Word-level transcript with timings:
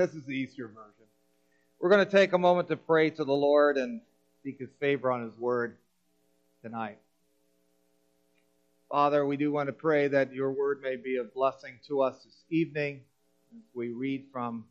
This 0.00 0.14
is 0.14 0.24
the 0.24 0.32
Easter 0.32 0.66
version. 0.66 1.04
We're 1.78 1.90
going 1.90 2.06
to 2.06 2.10
take 2.10 2.32
a 2.32 2.38
moment 2.38 2.68
to 2.68 2.76
pray 2.78 3.10
to 3.10 3.22
the 3.22 3.34
Lord 3.34 3.76
and 3.76 4.00
seek 4.42 4.58
His 4.58 4.70
favor 4.80 5.12
on 5.12 5.24
His 5.24 5.36
word 5.38 5.76
tonight. 6.62 6.96
Father, 8.90 9.26
we 9.26 9.36
do 9.36 9.52
want 9.52 9.66
to 9.66 9.74
pray 9.74 10.08
that 10.08 10.32
your 10.32 10.52
word 10.52 10.80
may 10.82 10.96
be 10.96 11.18
a 11.18 11.24
blessing 11.24 11.80
to 11.88 12.00
us 12.00 12.14
this 12.24 12.44
evening 12.48 13.02
as 13.54 13.62
we 13.74 13.90
read 13.90 14.24
from 14.32 14.64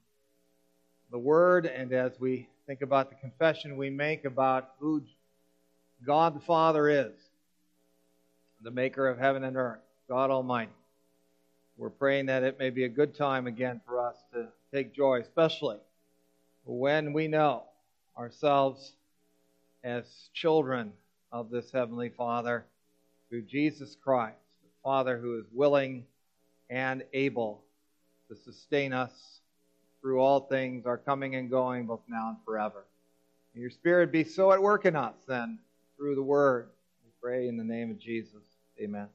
the 1.11 1.19
word 1.19 1.67
and 1.67 1.93
as 1.93 2.13
we 2.19 2.49
think 2.65 2.81
about 2.81 3.11
the 3.11 3.15
confession 3.17 3.77
we 3.77 3.91
make 3.91 4.25
about 4.25 4.71
who 4.79 5.03
God 6.03 6.35
the 6.35 6.39
Father 6.39 6.89
is, 6.89 7.13
the 8.63 8.71
maker 8.71 9.07
of 9.07 9.19
heaven 9.19 9.43
and 9.43 9.55
earth, 9.55 9.81
God 10.07 10.31
Almighty. 10.31 10.71
We're 11.79 11.89
praying 11.89 12.25
that 12.25 12.43
it 12.43 12.59
may 12.59 12.71
be 12.71 12.83
a 12.83 12.89
good 12.89 13.15
time 13.15 13.47
again 13.47 13.79
for 13.85 14.05
us 14.05 14.17
to 14.33 14.47
take 14.73 14.93
joy, 14.93 15.21
especially 15.21 15.77
when 16.65 17.13
we 17.13 17.29
know 17.29 17.63
ourselves 18.17 18.91
as 19.81 20.03
children 20.33 20.91
of 21.31 21.49
this 21.49 21.71
Heavenly 21.71 22.09
Father 22.09 22.65
through 23.29 23.43
Jesus 23.43 23.95
Christ, 23.95 24.35
the 24.61 24.69
Father 24.83 25.17
who 25.17 25.39
is 25.39 25.45
willing 25.53 26.03
and 26.69 27.05
able 27.13 27.63
to 28.27 28.35
sustain 28.35 28.91
us 28.91 29.39
through 30.01 30.19
all 30.19 30.41
things, 30.41 30.85
our 30.85 30.97
coming 30.97 31.35
and 31.35 31.49
going, 31.49 31.85
both 31.85 32.01
now 32.09 32.27
and 32.27 32.37
forever. 32.43 32.83
May 33.55 33.61
your 33.61 33.69
Spirit 33.69 34.11
be 34.11 34.25
so 34.25 34.51
at 34.51 34.61
work 34.61 34.85
in 34.85 34.97
us 34.97 35.15
then 35.29 35.59
through 35.95 36.15
the 36.15 36.23
Word. 36.23 36.67
We 37.05 37.11
pray 37.21 37.47
in 37.47 37.55
the 37.55 37.63
name 37.63 37.89
of 37.89 37.99
Jesus. 37.99 38.43
Amen. 38.81 39.07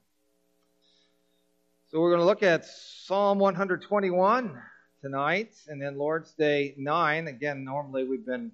So 1.95 2.01
we're 2.01 2.11
going 2.11 2.23
to 2.23 2.27
look 2.27 2.43
at 2.43 2.65
Psalm 2.65 3.39
121 3.39 4.61
tonight, 5.01 5.53
and 5.69 5.81
then 5.81 5.97
Lord's 5.97 6.33
Day 6.33 6.75
9. 6.77 7.29
Again, 7.29 7.63
normally 7.63 8.03
we've 8.03 8.27
been 8.27 8.51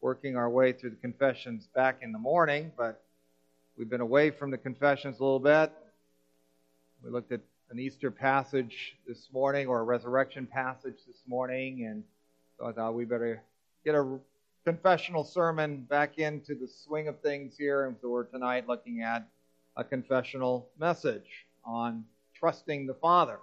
working 0.00 0.34
our 0.34 0.50
way 0.50 0.72
through 0.72 0.90
the 0.90 0.96
confessions 0.96 1.68
back 1.72 2.00
in 2.02 2.10
the 2.10 2.18
morning, 2.18 2.72
but 2.76 3.00
we've 3.78 3.88
been 3.88 4.00
away 4.00 4.32
from 4.32 4.50
the 4.50 4.58
confessions 4.58 5.20
a 5.20 5.22
little 5.22 5.38
bit. 5.38 5.70
We 7.04 7.10
looked 7.10 7.30
at 7.30 7.42
an 7.70 7.78
Easter 7.78 8.10
passage 8.10 8.96
this 9.06 9.28
morning, 9.32 9.68
or 9.68 9.78
a 9.78 9.84
resurrection 9.84 10.44
passage 10.44 10.98
this 11.06 11.22
morning, 11.28 11.86
and 11.86 12.02
so 12.58 12.66
I 12.66 12.72
thought 12.72 12.94
we 12.94 13.04
better 13.04 13.40
get 13.84 13.94
a 13.94 14.18
confessional 14.64 15.22
sermon 15.22 15.86
back 15.88 16.18
into 16.18 16.56
the 16.56 16.66
swing 16.66 17.06
of 17.06 17.20
things 17.20 17.56
here. 17.56 17.86
And 17.86 17.94
so 18.02 18.08
we're 18.08 18.24
tonight 18.24 18.66
looking 18.66 19.02
at 19.02 19.28
a 19.76 19.84
confessional 19.84 20.70
message 20.76 21.46
on 21.64 22.04
trusting 22.34 22.86
the 22.86 22.94
Father 22.94 23.38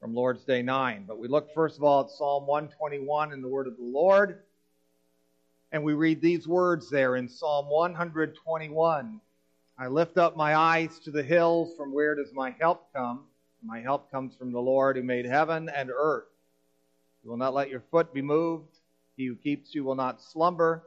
from 0.00 0.14
Lord's 0.14 0.44
Day 0.44 0.62
9. 0.62 1.04
But 1.06 1.18
we 1.18 1.28
look 1.28 1.52
first 1.54 1.76
of 1.76 1.84
all 1.84 2.04
at 2.04 2.10
Psalm 2.10 2.46
121 2.46 3.32
in 3.32 3.42
the 3.42 3.48
Word 3.48 3.66
of 3.66 3.76
the 3.76 3.84
Lord. 3.84 4.42
And 5.72 5.84
we 5.84 5.92
read 5.92 6.20
these 6.20 6.48
words 6.48 6.90
there 6.90 7.16
in 7.16 7.28
Psalm 7.28 7.68
121 7.68 9.20
I 9.80 9.86
lift 9.86 10.18
up 10.18 10.36
my 10.36 10.56
eyes 10.56 10.98
to 11.04 11.12
the 11.12 11.22
hills, 11.22 11.76
from 11.76 11.92
where 11.92 12.16
does 12.16 12.32
my 12.32 12.50
help 12.58 12.92
come? 12.92 13.26
My 13.62 13.80
help 13.80 14.10
comes 14.10 14.34
from 14.34 14.50
the 14.50 14.58
Lord 14.58 14.96
who 14.96 15.04
made 15.04 15.24
heaven 15.24 15.68
and 15.68 15.90
earth. 15.96 16.26
He 17.22 17.28
will 17.28 17.36
not 17.36 17.54
let 17.54 17.70
your 17.70 17.84
foot 17.92 18.12
be 18.12 18.20
moved. 18.20 18.76
He 19.16 19.26
who 19.26 19.36
keeps 19.36 19.76
you 19.76 19.84
will 19.84 19.94
not 19.94 20.20
slumber. 20.20 20.82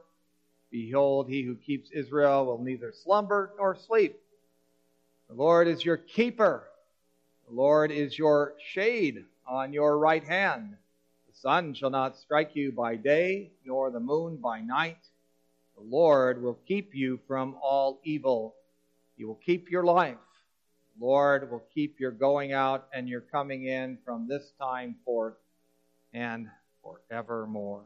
Behold, 0.70 1.28
he 1.28 1.42
who 1.42 1.54
keeps 1.54 1.90
Israel 1.90 2.44
will 2.44 2.62
neither 2.62 2.92
slumber 2.92 3.52
nor 3.56 3.76
sleep. 3.76 4.20
The 5.30 5.36
Lord 5.36 5.68
is 5.68 5.82
your 5.82 5.96
keeper. 5.96 6.68
The 7.52 7.58
Lord 7.58 7.92
is 7.92 8.18
your 8.18 8.54
shade 8.72 9.26
on 9.46 9.74
your 9.74 9.98
right 9.98 10.24
hand. 10.24 10.74
The 11.28 11.34
sun 11.34 11.74
shall 11.74 11.90
not 11.90 12.16
strike 12.16 12.56
you 12.56 12.72
by 12.72 12.96
day, 12.96 13.50
nor 13.66 13.90
the 13.90 14.00
moon 14.00 14.38
by 14.38 14.62
night. 14.62 14.96
The 15.76 15.82
Lord 15.82 16.42
will 16.42 16.58
keep 16.66 16.94
you 16.94 17.20
from 17.28 17.56
all 17.62 18.00
evil. 18.04 18.54
He 19.18 19.26
will 19.26 19.38
keep 19.44 19.70
your 19.70 19.84
life. 19.84 20.16
The 20.98 21.04
Lord 21.04 21.50
will 21.50 21.62
keep 21.74 22.00
your 22.00 22.10
going 22.10 22.54
out 22.54 22.88
and 22.94 23.06
your 23.06 23.20
coming 23.20 23.66
in 23.66 23.98
from 24.02 24.26
this 24.26 24.54
time 24.58 24.96
forth 25.04 25.36
and 26.14 26.48
forevermore. 26.82 27.82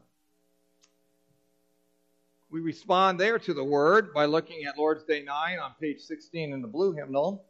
We 2.49 2.61
respond 2.61 3.19
there 3.19 3.37
to 3.37 3.53
the 3.53 3.65
word 3.65 4.13
by 4.13 4.27
looking 4.27 4.63
at 4.63 4.77
Lord's 4.77 5.03
Day 5.03 5.23
9 5.23 5.59
on 5.59 5.73
page 5.77 5.99
16 5.99 6.53
in 6.53 6.61
the 6.61 6.69
blue 6.69 6.93
hymnal 6.93 7.43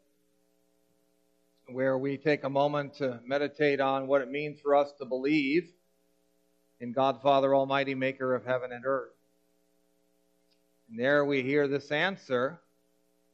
where 1.69 1.97
we 1.97 2.17
take 2.17 2.45
a 2.45 2.50
moment 2.50 2.94
to 2.95 3.19
meditate 3.25 3.81
on 3.81 4.07
what 4.07 4.22
it 4.22 4.31
means 4.31 4.59
for 4.61 4.75
us 4.75 4.91
to 5.00 5.05
believe 5.05 5.69
in 6.79 6.94
God 6.94 7.22
Father 7.22 7.53
Almighty, 7.53 7.94
maker 7.94 8.33
of 8.33 8.45
heaven 8.45 8.72
and 8.72 8.85
earth. 8.85 9.11
And 10.89 10.97
there 10.97 11.25
we 11.25 11.44
hear 11.44 11.67
this 11.67 11.91
answer 11.91 12.59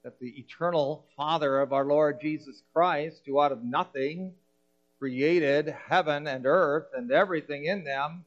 that 0.04 0.20
the 0.20 0.40
eternal 0.40 1.06
Father 1.16 1.62
of 1.62 1.74
our 1.74 1.86
Lord 1.86 2.20
Jesus 2.22 2.64
Christ, 2.74 3.22
who 3.26 3.40
out 3.40 3.52
of 3.52 3.64
nothing 3.64 4.34
created 4.98 5.76
heaven 5.88 6.26
and 6.26 6.48
earth 6.48 6.88
and 6.96 7.12
everything 7.12 7.66
in 7.66 7.84
them, 7.84 8.26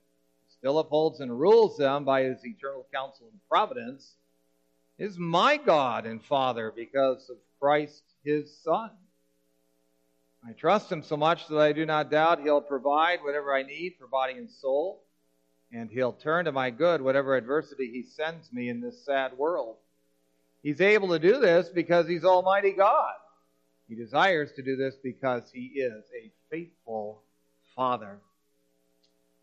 still 0.49 0.79
upholds 0.79 1.19
and 1.21 1.39
rules 1.39 1.77
them 1.77 2.05
by 2.05 2.23
his 2.23 2.47
eternal 2.47 2.87
counsel 2.95 3.27
and 3.31 3.41
providence, 3.49 4.15
is 4.99 5.19
my 5.19 5.57
God 5.57 6.07
and 6.07 6.25
Father 6.25 6.73
because 6.75 7.29
of 7.29 7.37
Christ 7.59 8.05
his 8.23 8.57
Son. 8.63 8.91
I 10.49 10.53
trust 10.53 10.93
him 10.93 11.03
so 11.03 11.17
much 11.17 11.49
that 11.49 11.59
I 11.59 11.73
do 11.73 11.85
not 11.85 12.09
doubt 12.09 12.41
he'll 12.41 12.61
provide 12.61 13.19
whatever 13.23 13.53
I 13.53 13.65
need 13.65 13.95
for 13.99 14.07
body 14.07 14.35
and 14.35 14.49
soul, 14.49 15.03
and 15.73 15.91
he'll 15.91 16.13
turn 16.13 16.45
to 16.45 16.53
my 16.53 16.71
good 16.71 17.03
whatever 17.03 17.35
adversity 17.35 17.91
he 17.91 18.05
sends 18.05 18.53
me 18.53 18.69
in 18.69 18.81
this 18.81 19.05
sad 19.05 19.37
world. 19.37 19.77
He's 20.63 20.81
able 20.81 21.09
to 21.09 21.19
do 21.19 21.41
this 21.41 21.69
because 21.69 22.07
he's 22.07 22.25
Almighty 22.25 22.73
God. 22.73 23.15
He 23.89 23.97
desires 23.97 24.53
to 24.53 24.63
do 24.63 24.77
this 24.77 24.95
because 25.03 25.51
he 25.53 25.67
is 25.67 26.05
a 26.15 26.31
faithful 26.49 27.23
Father. 27.75 28.21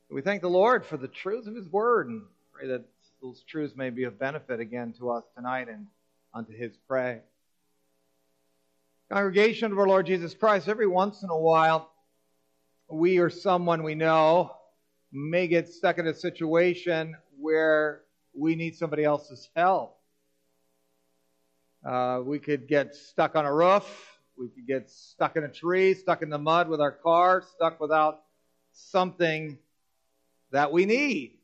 We 0.10 0.22
thank 0.22 0.42
the 0.42 0.50
Lord 0.50 0.86
for 0.86 0.96
the 0.96 1.08
truths 1.08 1.48
of 1.48 1.56
his 1.56 1.68
word 1.68 2.08
and 2.08 2.22
pray 2.54 2.68
that 2.68 2.86
those 3.22 3.44
truths 3.50 3.76
may 3.76 3.90
be 3.90 4.04
of 4.04 4.20
benefit 4.20 4.60
again 4.60 4.94
to 5.00 5.10
us 5.12 5.24
tonight 5.36 5.68
and 5.68 5.88
unto 6.34 6.56
his 6.56 6.78
praise. 6.88 7.22
Congregation 9.14 9.72
of 9.72 9.78
our 9.78 9.88
Lord 9.88 10.08
Jesus 10.08 10.34
Christ, 10.34 10.68
every 10.68 10.88
once 10.88 11.22
in 11.22 11.30
a 11.30 11.38
while, 11.38 11.92
we 12.90 13.20
or 13.20 13.30
someone 13.30 13.84
we 13.84 13.94
know 13.94 14.56
may 15.12 15.48
get 15.48 15.70
stuck 15.70 16.00
in 16.00 16.08
a 16.08 16.16
situation 16.16 17.16
where 17.38 18.02
we 18.34 18.56
need 18.56 18.76
somebody 18.76 19.04
else's 19.04 19.52
help. 19.56 20.00
Uh, 21.86 22.22
we 22.26 22.40
could 22.40 22.68
get 22.68 22.96
stuck 22.96 23.36
on 23.36 23.46
a 23.46 23.54
roof. 23.54 23.86
We 24.36 24.48
could 24.48 24.66
get 24.66 24.90
stuck 24.90 25.36
in 25.36 25.44
a 25.44 25.48
tree, 25.48 25.94
stuck 25.94 26.24
in 26.24 26.32
the 26.32 26.40
mud 26.40 26.68
with 26.68 26.82
our 26.82 26.92
car, 26.92 27.44
stuck 27.54 27.80
without 27.80 28.24
something 28.72 29.60
that 30.50 30.72
we 30.72 30.88
need. 30.88 31.38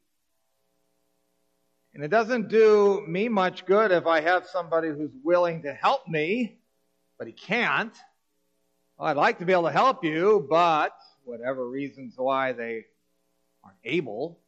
And 1.93 2.03
it 2.03 2.07
doesn't 2.07 2.49
do 2.49 3.05
me 3.07 3.29
much 3.29 3.67
good 3.67 3.91
if 3.91 4.07
I 4.07 4.21
have 4.21 4.47
somebody 4.47 4.87
who's 4.87 5.13
willing 5.23 5.61
to 5.61 5.73
help 5.75 6.07
me 6.07 6.58
but 7.19 7.27
he 7.27 7.33
can't. 7.33 7.95
Well, 8.97 9.09
I'd 9.09 9.17
like 9.17 9.37
to 9.39 9.45
be 9.45 9.53
able 9.53 9.63
to 9.63 9.71
help 9.71 10.03
you, 10.03 10.47
but 10.49 10.93
whatever 11.25 11.69
reasons 11.69 12.15
why 12.17 12.53
they 12.53 12.85
aren't 13.63 13.77
able. 13.83 14.39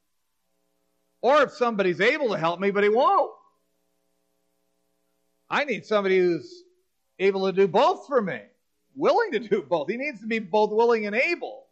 Or 1.21 1.43
if 1.43 1.51
somebody's 1.51 2.01
able 2.01 2.29
to 2.29 2.37
help 2.37 2.59
me, 2.59 2.71
but 2.71 2.83
he 2.83 2.89
won't. 2.89 3.31
I 5.49 5.65
need 5.65 5.85
somebody 5.85 6.17
who's 6.17 6.63
able 7.19 7.45
to 7.45 7.51
do 7.51 7.67
both 7.67 8.07
for 8.07 8.21
me, 8.21 8.39
willing 8.95 9.33
to 9.33 9.39
do 9.39 9.61
both. 9.61 9.89
He 9.89 9.97
needs 9.97 10.21
to 10.21 10.27
be 10.27 10.39
both 10.39 10.71
willing 10.71 11.05
and 11.05 11.15
able. 11.15 11.65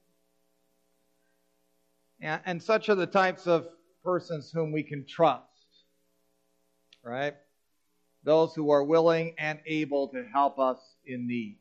And, 2.19 2.41
and 2.45 2.61
such 2.61 2.89
are 2.89 2.95
the 2.95 3.07
types 3.07 3.47
of 3.47 3.67
persons 4.03 4.51
whom 4.51 4.73
we 4.73 4.83
can 4.83 5.05
trust, 5.05 5.43
right? 7.01 7.35
Those 8.23 8.53
who 8.53 8.71
are 8.71 8.83
willing 8.83 9.33
and 9.37 9.59
able 9.65 10.07
to 10.09 10.25
help 10.33 10.59
us 10.59 10.79
in 11.05 11.27
need. 11.27 11.57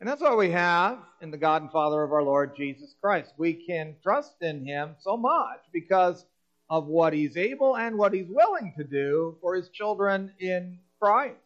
And 0.00 0.08
that's 0.08 0.20
what 0.20 0.36
we 0.36 0.50
have 0.50 0.98
in 1.20 1.30
the 1.30 1.36
God 1.36 1.62
and 1.62 1.70
Father 1.70 2.02
of 2.02 2.12
our 2.12 2.24
Lord 2.24 2.56
Jesus 2.56 2.92
Christ. 3.00 3.34
We 3.36 3.54
can 3.54 3.94
trust 4.02 4.34
in 4.40 4.66
Him 4.66 4.96
so 4.98 5.16
much 5.16 5.60
because 5.72 6.24
of 6.68 6.86
what 6.86 7.12
He's 7.12 7.36
able 7.36 7.76
and 7.76 7.96
what 7.96 8.12
He's 8.12 8.26
willing 8.28 8.74
to 8.76 8.82
do 8.82 9.36
for 9.40 9.54
His 9.54 9.68
children 9.68 10.32
in 10.40 10.80
Christ. 11.00 11.36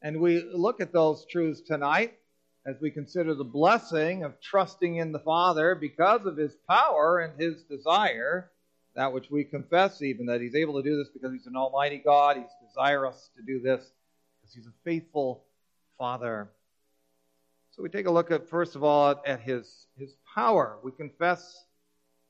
And 0.00 0.20
we 0.20 0.42
look 0.54 0.80
at 0.80 0.92
those 0.92 1.26
truths 1.26 1.60
tonight 1.60 2.14
as 2.64 2.76
we 2.80 2.90
consider 2.90 3.34
the 3.34 3.44
blessing 3.44 4.24
of 4.24 4.40
trusting 4.40 4.96
in 4.96 5.12
the 5.12 5.18
Father 5.18 5.74
because 5.74 6.24
of 6.24 6.38
His 6.38 6.56
power 6.66 7.18
and 7.18 7.38
His 7.38 7.62
desire 7.64 8.51
that 8.94 9.12
which 9.12 9.30
we 9.30 9.44
confess, 9.44 10.02
even 10.02 10.26
that 10.26 10.40
He's 10.40 10.54
able 10.54 10.74
to 10.74 10.88
do 10.88 10.96
this 10.96 11.08
because 11.08 11.32
He's 11.32 11.46
an 11.46 11.56
Almighty 11.56 11.98
God. 12.04 12.36
He's 12.36 12.68
desirous 12.68 13.30
to 13.36 13.42
do 13.42 13.60
this 13.60 13.92
because 14.40 14.54
He's 14.54 14.66
a 14.66 14.72
faithful 14.84 15.44
Father. 15.98 16.50
So 17.70 17.82
we 17.82 17.88
take 17.88 18.06
a 18.06 18.10
look 18.10 18.30
at, 18.30 18.48
first 18.48 18.76
of 18.76 18.84
all, 18.84 19.22
at 19.24 19.40
His, 19.40 19.86
his 19.96 20.14
power. 20.34 20.78
We 20.82 20.92
confess 20.92 21.64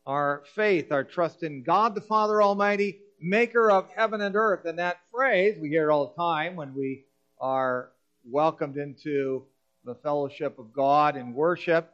our 0.06 0.42
faith, 0.54 0.92
our 0.92 1.04
trust 1.04 1.42
in 1.42 1.62
God 1.62 1.94
the 1.94 2.00
Father 2.00 2.42
Almighty, 2.42 3.00
maker 3.20 3.70
of 3.70 3.88
heaven 3.94 4.20
and 4.20 4.36
earth. 4.36 4.64
And 4.64 4.78
that 4.78 5.00
phrase, 5.12 5.58
we 5.60 5.68
hear 5.68 5.90
all 5.90 6.08
the 6.08 6.22
time 6.22 6.56
when 6.56 6.74
we 6.74 7.04
are 7.40 7.90
welcomed 8.24 8.76
into 8.76 9.44
the 9.84 9.94
fellowship 9.96 10.58
of 10.58 10.72
God 10.72 11.16
in 11.16 11.34
worship, 11.34 11.92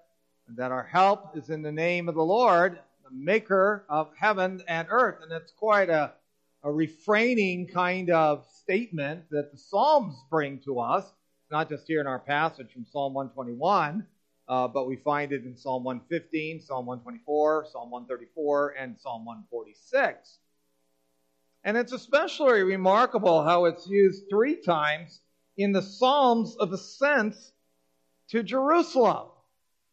that 0.57 0.73
our 0.73 0.83
help 0.83 1.37
is 1.37 1.51
in 1.51 1.63
the 1.63 1.73
name 1.73 2.09
of 2.09 2.15
the 2.15 2.25
Lord, 2.25 2.79
the 3.11 3.17
maker 3.17 3.85
of 3.89 4.11
heaven 4.19 4.63
and 4.69 4.89
earth. 4.91 5.23
And 5.23 5.33
it's 5.33 5.53
quite 5.53 5.91
a, 5.91 6.13
a 6.63 6.71
refraining 6.71 7.69
kind 7.69 8.11
of 8.11 8.45
statement 8.63 9.25
that 9.31 9.53
the 9.53 9.59
Psalms 9.59 10.15
bring 10.31 10.61
to 10.61 10.81
us. 10.81 11.05
Not 11.51 11.69
just 11.71 11.87
here 11.87 12.01
in 12.01 12.07
our 12.07 12.19
passage 12.19 12.73
from 12.73 12.85
Psalm 12.85 13.15
121, 13.15 14.07
uh, 14.49 14.69
but 14.69 14.87
we 14.87 14.97
find 14.97 15.33
it 15.33 15.45
in 15.45 15.57
Psalm 15.57 15.85
115, 15.85 16.61
Psalm 16.61 16.87
124, 16.87 17.67
Psalm 17.73 17.91
134, 17.91 18.75
and 18.79 18.99
Psalm 18.99 19.25
146. 19.25 20.39
And 21.65 21.77
it's 21.77 21.93
especially 21.93 22.63
remarkable 22.63 23.43
how 23.43 23.65
it's 23.65 23.87
used 23.87 24.25
three 24.31 24.57
times 24.57 25.21
in 25.57 25.73
the 25.73 25.83
Psalms 25.83 26.57
of 26.57 26.73
ascent 26.73 27.35
to 28.29 28.43
Jerusalem. 28.43 29.29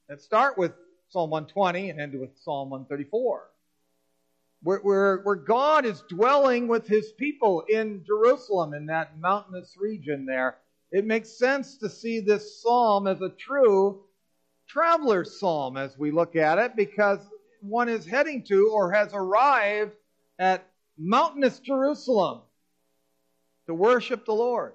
Let's 0.09 0.23
start 0.23 0.57
with 0.57 0.73
Psalm 1.09 1.29
120 1.29 1.89
and 1.89 2.01
end 2.01 2.19
with 2.19 2.37
Psalm 2.43 2.69
134. 2.69 3.49
Where, 4.63 4.79
where, 4.79 5.17
where 5.17 5.35
God 5.35 5.85
is 5.85 6.03
dwelling 6.09 6.67
with 6.67 6.87
his 6.87 7.11
people 7.11 7.63
in 7.69 8.03
Jerusalem, 8.05 8.73
in 8.73 8.87
that 8.87 9.19
mountainous 9.19 9.75
region 9.77 10.25
there. 10.25 10.57
It 10.91 11.05
makes 11.05 11.37
sense 11.37 11.77
to 11.77 11.89
see 11.89 12.19
this 12.19 12.61
psalm 12.61 13.07
as 13.07 13.21
a 13.21 13.29
true 13.29 14.03
traveler's 14.67 15.39
psalm 15.39 15.77
as 15.77 15.97
we 15.97 16.11
look 16.11 16.35
at 16.35 16.57
it 16.57 16.75
because 16.75 17.19
one 17.61 17.89
is 17.89 18.05
heading 18.05 18.43
to 18.43 18.71
or 18.73 18.91
has 18.91 19.13
arrived 19.13 19.93
at 20.39 20.67
mountainous 20.97 21.59
Jerusalem 21.59 22.41
to 23.67 23.73
worship 23.73 24.25
the 24.25 24.33
Lord. 24.33 24.73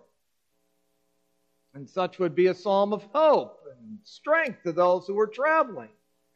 And 1.74 1.88
such 1.88 2.18
would 2.18 2.34
be 2.34 2.48
a 2.48 2.54
psalm 2.54 2.92
of 2.92 3.04
hope 3.12 3.60
and 3.78 3.98
strength 4.02 4.62
to 4.64 4.72
those 4.72 5.06
who 5.06 5.14
were 5.14 5.28
traveling, 5.28 5.90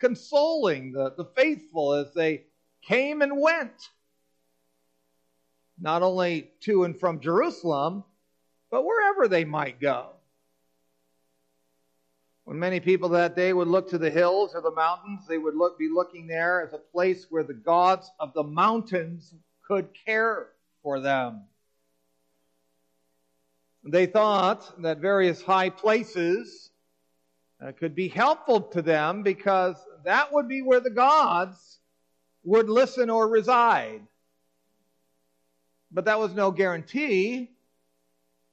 consoling 0.04 0.92
the, 0.92 1.14
the 1.16 1.24
faithful 1.34 1.94
as 1.94 2.12
they 2.12 2.42
came 2.82 3.22
and 3.22 3.40
went, 3.40 3.88
not 5.80 6.02
only 6.02 6.50
to 6.60 6.84
and 6.84 7.00
from 7.00 7.20
Jerusalem, 7.20 8.04
but 8.70 8.84
wherever 8.84 9.28
they 9.28 9.46
might 9.46 9.80
go. 9.80 10.10
When 12.44 12.58
many 12.58 12.80
people 12.80 13.08
that 13.10 13.34
day 13.34 13.54
would 13.54 13.68
look 13.68 13.88
to 13.90 13.98
the 13.98 14.10
hills 14.10 14.54
or 14.54 14.60
the 14.60 14.70
mountains, 14.72 15.26
they 15.26 15.38
would 15.38 15.56
look, 15.56 15.78
be 15.78 15.88
looking 15.88 16.26
there 16.26 16.60
as 16.60 16.74
a 16.74 16.78
place 16.78 17.28
where 17.30 17.42
the 17.42 17.54
gods 17.54 18.10
of 18.20 18.34
the 18.34 18.44
mountains 18.44 19.32
could 19.66 19.88
care 20.04 20.48
for 20.82 21.00
them. 21.00 21.44
They 23.84 24.04
thought 24.04 24.82
that 24.82 24.98
various 24.98 25.40
high 25.40 25.70
places 25.70 26.70
uh, 27.64 27.72
could 27.72 27.94
be 27.94 28.08
helpful 28.08 28.60
to 28.60 28.82
them 28.82 29.22
because 29.22 29.76
that 30.04 30.32
would 30.32 30.48
be 30.48 30.62
where 30.62 30.80
the 30.80 30.90
gods 30.90 31.78
would 32.44 32.68
listen 32.68 33.10
or 33.10 33.28
reside. 33.28 34.02
But 35.90 36.06
that 36.06 36.18
was 36.18 36.34
no 36.34 36.50
guarantee 36.50 37.50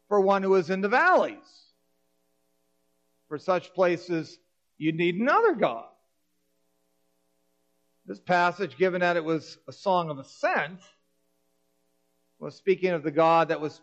for 0.07 0.21
one 0.21 0.43
who 0.43 0.49
was 0.49 0.69
in 0.69 0.81
the 0.81 0.89
valleys. 0.89 1.37
For 3.27 3.37
such 3.37 3.73
places, 3.73 4.37
you'd 4.77 4.95
need 4.95 5.15
another 5.15 5.53
God. 5.53 5.85
This 8.05 8.19
passage, 8.19 8.77
given 8.77 9.01
that 9.01 9.15
it 9.15 9.23
was 9.23 9.57
a 9.67 9.71
song 9.71 10.09
of 10.09 10.19
ascent, 10.19 10.79
was 12.39 12.55
speaking 12.55 12.89
of 12.89 13.03
the 13.03 13.11
God 13.11 13.49
that 13.49 13.61
was 13.61 13.81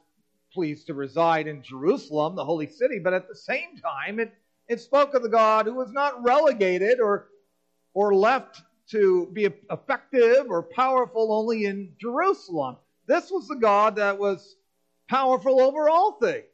pleased 0.53 0.87
to 0.89 0.95
reside 0.95 1.47
in 1.47 1.63
Jerusalem, 1.63 2.35
the 2.35 2.45
holy 2.45 2.67
city, 2.67 2.99
but 2.99 3.15
at 3.15 3.29
the 3.29 3.35
same 3.35 3.77
time, 3.83 4.19
it, 4.19 4.33
it 4.69 4.81
spoke 4.81 5.15
of 5.15 5.23
the 5.23 5.29
God 5.29 5.67
who 5.67 5.75
was 5.75 5.93
not 5.93 6.23
relegated 6.23 7.01
or, 7.01 7.29
or 7.95 8.15
left 8.15 8.63
to 8.91 9.29
be 9.33 9.49
effective 9.71 10.47
or 10.49 10.63
powerful 10.63 11.33
only 11.33 11.67
in 11.67 11.93
Jerusalem. 12.01 12.77
This 13.07 13.31
was 13.31 13.49
the 13.49 13.57
God 13.57 13.97
that 13.97 14.19
was 14.19 14.57
powerful 15.09 15.61
over 15.61 15.89
all 15.89 16.13
things 16.13 16.45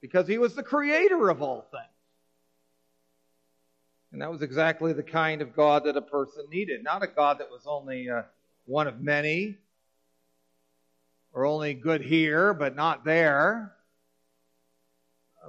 because 0.00 0.26
he 0.26 0.38
was 0.38 0.54
the 0.54 0.62
creator 0.62 1.28
of 1.28 1.42
all 1.42 1.66
things. 1.70 1.84
And 4.12 4.22
that 4.22 4.30
was 4.30 4.42
exactly 4.42 4.92
the 4.92 5.02
kind 5.02 5.40
of 5.40 5.54
God 5.54 5.84
that 5.84 5.96
a 5.96 6.02
person 6.02 6.44
needed. 6.50 6.82
Not 6.82 7.02
a 7.02 7.06
God 7.06 7.38
that 7.38 7.50
was 7.50 7.62
only 7.66 8.10
uh, 8.10 8.22
one 8.66 8.88
of 8.88 9.00
many, 9.00 9.56
or 11.32 11.46
only 11.46 11.74
good 11.74 12.02
here 12.02 12.52
but 12.54 12.74
not 12.74 13.04
there, 13.04 13.72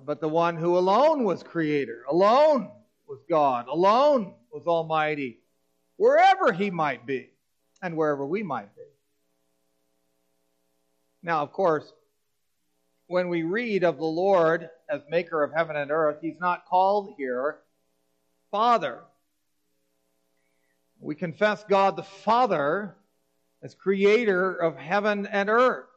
but 0.04 0.22
the 0.22 0.30
one 0.30 0.56
who 0.56 0.78
alone 0.78 1.24
was 1.24 1.44
creator, 1.44 2.06
alone 2.10 2.72
was 3.08 3.20
God, 3.30 3.68
alone 3.68 4.36
was 4.52 4.66
almighty, 4.68 5.40
wherever 5.98 6.52
he 6.52 6.70
might 6.70 7.06
be 7.06 7.30
and 7.82 7.96
wherever 7.96 8.26
we 8.26 8.44
might 8.44 8.76
be. 8.76 8.82
Now, 11.24 11.42
of 11.42 11.52
course, 11.52 11.92
when 13.08 13.30
we 13.30 13.44
read 13.44 13.84
of 13.84 13.98
the 13.98 14.06
Lord 14.06 14.70
as 14.90 15.02
maker 15.10 15.44
of 15.44 15.52
heaven 15.52 15.76
and 15.76 15.92
earth, 15.92 16.18
he's 16.22 16.40
not 16.40 16.66
called 16.66 17.14
here 17.18 17.60
Father. 18.52 19.00
We 21.00 21.16
confess 21.16 21.64
God 21.64 21.96
the 21.96 22.04
Father 22.04 22.96
as 23.64 23.74
creator 23.76 24.54
of 24.54 24.78
heaven 24.78 25.26
and 25.28 25.50
earth. 25.50 25.88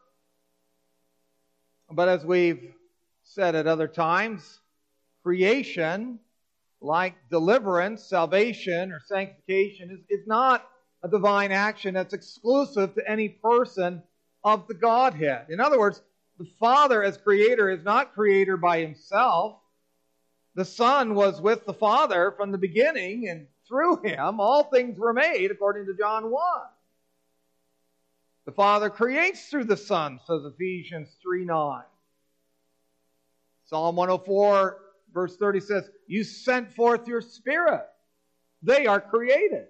But 1.90 2.08
as 2.08 2.24
we've 2.24 2.74
said 3.22 3.54
at 3.54 3.66
other 3.66 3.88
times, 3.88 4.60
creation, 5.22 6.18
like 6.84 7.14
deliverance, 7.30 8.04
salvation, 8.04 8.92
or 8.92 9.00
sanctification, 9.06 9.90
is, 9.90 10.20
is 10.20 10.26
not 10.26 10.68
a 11.02 11.08
divine 11.08 11.50
action 11.50 11.94
that's 11.94 12.14
exclusive 12.14 12.94
to 12.94 13.10
any 13.10 13.28
person 13.28 14.02
of 14.44 14.68
the 14.68 14.74
Godhead. 14.74 15.46
In 15.48 15.60
other 15.60 15.78
words, 15.78 16.02
the 16.38 16.46
Father 16.60 17.02
as 17.02 17.16
creator 17.16 17.70
is 17.70 17.84
not 17.84 18.14
creator 18.14 18.56
by 18.56 18.80
himself. 18.80 19.56
The 20.54 20.64
Son 20.64 21.14
was 21.14 21.40
with 21.40 21.64
the 21.64 21.74
Father 21.74 22.34
from 22.36 22.52
the 22.52 22.58
beginning, 22.58 23.28
and 23.28 23.46
through 23.66 24.02
him 24.02 24.38
all 24.38 24.64
things 24.64 24.98
were 24.98 25.12
made, 25.12 25.50
according 25.50 25.86
to 25.86 25.94
John 25.94 26.30
1. 26.30 26.42
The 28.44 28.52
Father 28.52 28.90
creates 28.90 29.48
through 29.48 29.64
the 29.64 29.76
Son, 29.76 30.20
says 30.26 30.42
Ephesians 30.44 31.08
3 31.22 31.46
9. 31.46 31.82
Psalm 33.66 33.96
104, 33.96 34.83
verse 35.14 35.36
30 35.36 35.60
says, 35.60 35.88
You 36.06 36.24
sent 36.24 36.74
forth 36.74 37.08
your 37.08 37.22
Spirit. 37.22 37.86
They 38.62 38.86
are 38.86 39.00
created. 39.00 39.66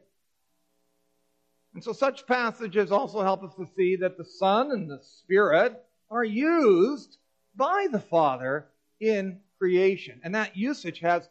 And 1.74 1.82
so 1.82 1.92
such 1.92 2.26
passages 2.26 2.90
also 2.90 3.22
help 3.22 3.42
us 3.42 3.54
to 3.56 3.66
see 3.76 3.96
that 3.96 4.16
the 4.16 4.24
Son 4.24 4.70
and 4.70 4.88
the 4.88 5.00
Spirit 5.02 5.84
are 6.10 6.24
used 6.24 7.18
by 7.56 7.88
the 7.90 8.00
Father 8.00 8.66
in 9.00 9.40
creation. 9.58 10.20
And 10.24 10.34
that 10.34 10.56
usage 10.56 11.00
has 11.00 11.28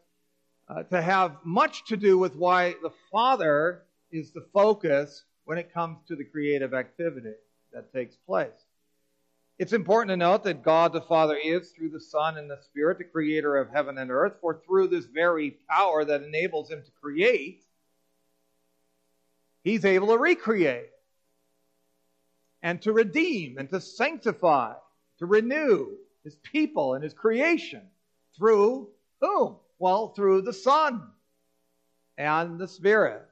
uh, 0.67 0.83
to 0.83 1.01
have 1.01 1.37
much 1.43 1.85
to 1.85 1.97
do 1.97 2.17
with 2.17 2.35
why 2.35 2.75
the 2.81 2.91
Father 3.11 3.83
is 4.11 4.31
the 4.31 4.45
focus 4.53 5.23
when 5.45 5.57
it 5.57 5.73
comes 5.73 5.97
to 6.07 6.15
the 6.15 6.23
creative 6.23 6.73
activity 6.73 7.33
that 7.73 7.93
takes 7.93 8.15
place. 8.15 8.51
It's 9.63 9.71
important 9.71 10.09
to 10.09 10.17
note 10.17 10.43
that 10.43 10.61
God 10.61 10.91
the 10.91 10.99
Father 10.99 11.37
is, 11.37 11.71
through 11.71 11.91
the 11.91 12.01
Son 12.01 12.37
and 12.37 12.51
the 12.51 12.59
Spirit, 12.63 12.97
the 12.97 13.05
creator 13.05 13.55
of 13.55 13.69
heaven 13.69 13.97
and 13.97 14.11
earth, 14.11 14.33
for 14.41 14.59
through 14.65 14.89
this 14.89 15.05
very 15.05 15.55
power 15.69 16.03
that 16.03 16.21
enables 16.21 16.69
him 16.69 16.83
to 16.83 16.91
create, 16.99 17.63
he's 19.63 19.85
able 19.85 20.07
to 20.07 20.17
recreate 20.17 20.89
and 22.61 22.81
to 22.81 22.91
redeem 22.91 23.57
and 23.57 23.69
to 23.69 23.79
sanctify, 23.79 24.73
to 25.19 25.25
renew 25.25 25.91
his 26.25 26.35
people 26.35 26.95
and 26.95 27.01
his 27.01 27.13
creation 27.13 27.83
through 28.37 28.89
whom? 29.21 29.55
Well, 29.79 30.09
through 30.09 30.41
the 30.41 30.51
Son 30.51 31.07
and 32.17 32.59
the 32.59 32.67
Spirit. 32.67 33.25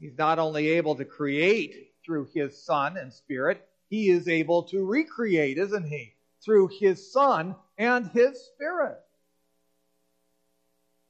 He's 0.00 0.18
not 0.18 0.40
only 0.40 0.70
able 0.70 0.96
to 0.96 1.04
create 1.04 1.92
through 2.04 2.26
his 2.34 2.60
Son 2.60 2.96
and 2.96 3.12
Spirit, 3.12 3.64
he 3.88 4.10
is 4.10 4.28
able 4.28 4.64
to 4.64 4.84
recreate, 4.84 5.58
isn't 5.58 5.86
he? 5.86 6.14
Through 6.44 6.70
his 6.78 7.12
Son 7.12 7.56
and 7.76 8.06
his 8.08 8.40
Spirit. 8.54 8.98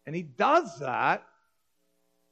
And 0.07 0.15
he 0.17 0.23
does 0.23 0.79
that 0.79 1.25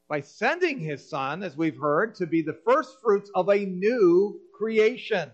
by 0.08 0.20
sending 0.20 0.78
his 0.78 1.08
Son, 1.08 1.42
as 1.42 1.56
we've 1.56 1.78
heard, 1.78 2.14
to 2.16 2.26
be 2.26 2.42
the 2.42 2.58
first 2.64 3.00
fruits 3.02 3.30
of 3.34 3.48
a 3.48 3.58
new 3.58 4.40
creation. 4.54 5.30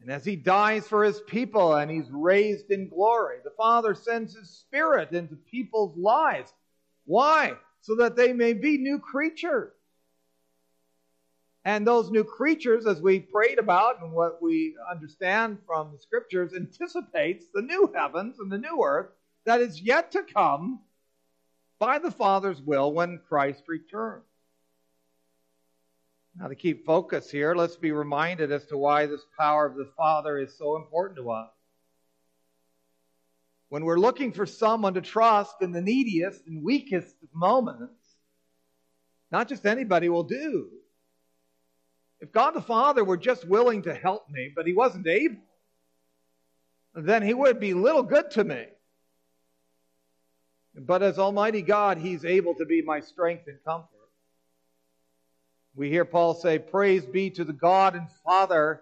And 0.00 0.10
as 0.10 0.24
he 0.24 0.36
dies 0.36 0.86
for 0.86 1.02
his 1.02 1.20
people 1.22 1.74
and 1.74 1.90
he's 1.90 2.10
raised 2.10 2.70
in 2.70 2.88
glory, 2.88 3.38
the 3.42 3.50
Father 3.56 3.94
sends 3.94 4.36
his 4.36 4.50
Spirit 4.50 5.12
into 5.12 5.36
people's 5.36 5.96
lives. 5.96 6.52
Why? 7.06 7.56
so 7.86 7.94
that 7.94 8.16
they 8.16 8.32
may 8.32 8.52
be 8.52 8.78
new 8.78 8.98
creatures. 8.98 9.72
And 11.66 11.84
those 11.84 12.12
new 12.12 12.22
creatures, 12.22 12.86
as 12.86 13.02
we 13.02 13.18
prayed 13.18 13.58
about 13.58 14.00
and 14.00 14.12
what 14.12 14.40
we 14.40 14.76
understand 14.88 15.58
from 15.66 15.90
the 15.90 15.98
scriptures, 15.98 16.52
anticipates 16.54 17.46
the 17.52 17.60
new 17.60 17.92
heavens 17.92 18.38
and 18.38 18.52
the 18.52 18.56
new 18.56 18.84
earth 18.84 19.08
that 19.46 19.60
is 19.60 19.80
yet 19.80 20.12
to 20.12 20.22
come 20.22 20.78
by 21.80 21.98
the 21.98 22.12
Father's 22.12 22.62
will 22.62 22.92
when 22.92 23.20
Christ 23.28 23.64
returns. 23.66 24.22
Now, 26.38 26.46
to 26.46 26.54
keep 26.54 26.86
focus 26.86 27.32
here, 27.32 27.56
let's 27.56 27.74
be 27.74 27.90
reminded 27.90 28.52
as 28.52 28.64
to 28.66 28.78
why 28.78 29.06
this 29.06 29.26
power 29.36 29.66
of 29.66 29.74
the 29.74 29.90
Father 29.96 30.38
is 30.38 30.56
so 30.56 30.76
important 30.76 31.18
to 31.18 31.32
us. 31.32 31.50
When 33.70 33.84
we're 33.84 33.98
looking 33.98 34.30
for 34.30 34.46
someone 34.46 34.94
to 34.94 35.00
trust 35.00 35.56
in 35.60 35.72
the 35.72 35.82
neediest 35.82 36.46
and 36.46 36.62
weakest 36.62 37.16
moments, 37.34 38.14
not 39.32 39.48
just 39.48 39.66
anybody 39.66 40.08
will 40.08 40.22
do. 40.22 40.70
If 42.20 42.32
God 42.32 42.52
the 42.52 42.62
Father 42.62 43.04
were 43.04 43.16
just 43.16 43.46
willing 43.46 43.82
to 43.82 43.94
help 43.94 44.30
me, 44.30 44.52
but 44.54 44.66
he 44.66 44.72
wasn't 44.72 45.06
able, 45.06 45.36
then 46.94 47.22
he 47.22 47.34
would 47.34 47.60
be 47.60 47.74
little 47.74 48.02
good 48.02 48.30
to 48.32 48.44
me. 48.44 48.66
But 50.74 51.02
as 51.02 51.18
Almighty 51.18 51.62
God, 51.62 51.98
he's 51.98 52.24
able 52.24 52.54
to 52.54 52.64
be 52.64 52.82
my 52.82 53.00
strength 53.00 53.44
and 53.46 53.58
comfort. 53.64 53.90
We 55.74 55.90
hear 55.90 56.06
Paul 56.06 56.34
say, 56.34 56.58
Praise 56.58 57.04
be 57.04 57.30
to 57.30 57.44
the 57.44 57.52
God 57.52 57.94
and 57.94 58.06
Father 58.24 58.80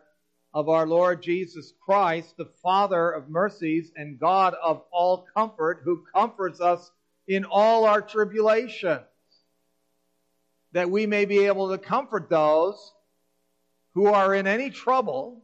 of 0.53 0.69
our 0.69 0.87
Lord 0.87 1.21
Jesus 1.23 1.73
Christ, 1.85 2.37
the 2.37 2.49
Father 2.63 3.11
of 3.11 3.29
mercies 3.29 3.91
and 3.97 4.19
God 4.19 4.55
of 4.63 4.83
all 4.93 5.27
comfort, 5.35 5.81
who 5.83 6.05
comforts 6.15 6.61
us 6.61 6.93
in 7.27 7.45
all 7.45 7.85
our 7.85 8.01
tribulations, 8.01 9.01
that 10.73 10.91
we 10.91 11.07
may 11.07 11.25
be 11.25 11.47
able 11.47 11.71
to 11.71 11.79
comfort 11.79 12.31
those 12.31 12.93
who 13.95 14.07
are 14.07 14.35
in 14.35 14.47
any 14.47 14.71
trouble 14.71 15.43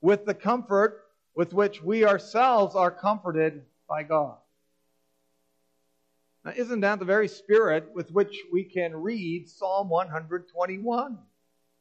with 0.00 0.24
the 0.24 0.34
comfort 0.34 1.04
with 1.34 1.52
which 1.52 1.82
we 1.82 2.04
ourselves 2.04 2.74
are 2.74 2.90
comforted 2.90 3.62
by 3.88 4.02
God. 4.02 4.36
Now, 6.44 6.52
isn't 6.56 6.80
that 6.80 6.98
the 6.98 7.04
very 7.04 7.28
spirit 7.28 7.90
with 7.94 8.10
which 8.10 8.36
we 8.52 8.64
can 8.64 8.94
read 8.94 9.48
Psalm 9.48 9.88
121? 9.88 11.18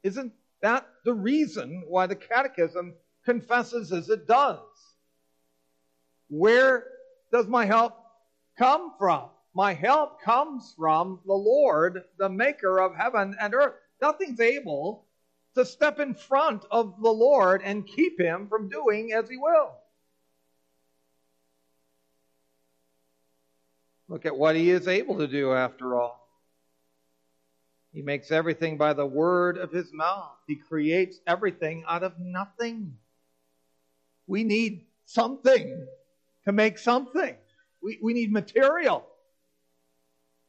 Isn't 0.03 0.33
that 0.61 0.87
the 1.05 1.13
reason 1.13 1.83
why 1.87 2.07
the 2.07 2.15
Catechism 2.15 2.93
confesses 3.25 3.91
as 3.91 4.09
it 4.09 4.27
does? 4.27 4.59
Where 6.29 6.85
does 7.31 7.47
my 7.47 7.65
help 7.65 7.97
come 8.57 8.93
from? 8.97 9.29
My 9.53 9.73
help 9.73 10.21
comes 10.21 10.75
from 10.77 11.19
the 11.25 11.33
Lord, 11.33 12.03
the 12.19 12.29
maker 12.29 12.79
of 12.79 12.95
heaven 12.95 13.35
and 13.39 13.53
earth. 13.53 13.73
Nothing's 14.01 14.39
able 14.39 15.06
to 15.57 15.65
step 15.65 15.99
in 15.99 16.13
front 16.13 16.65
of 16.71 17.01
the 17.01 17.11
Lord 17.11 17.61
and 17.63 17.85
keep 17.85 18.19
him 18.19 18.47
from 18.47 18.69
doing 18.69 19.11
as 19.13 19.29
he 19.29 19.37
will. 19.37 19.71
Look 24.07 24.25
at 24.25 24.37
what 24.37 24.55
he 24.55 24.69
is 24.69 24.87
able 24.87 25.17
to 25.17 25.27
do 25.27 25.53
after 25.53 25.99
all. 25.99 26.27
He 27.93 28.01
makes 28.01 28.31
everything 28.31 28.77
by 28.77 28.93
the 28.93 29.05
word 29.05 29.57
of 29.57 29.71
his 29.71 29.91
mouth. 29.91 30.37
He 30.45 30.55
creates 30.55 31.19
everything 31.25 31.83
out 31.87 32.03
of 32.03 32.13
nothing. 32.19 32.95
We 34.27 34.43
need 34.43 34.85
something 35.05 35.87
to 36.45 36.51
make 36.51 36.77
something. 36.77 37.35
We, 37.81 37.99
we 38.01 38.13
need 38.13 38.31
material 38.31 39.05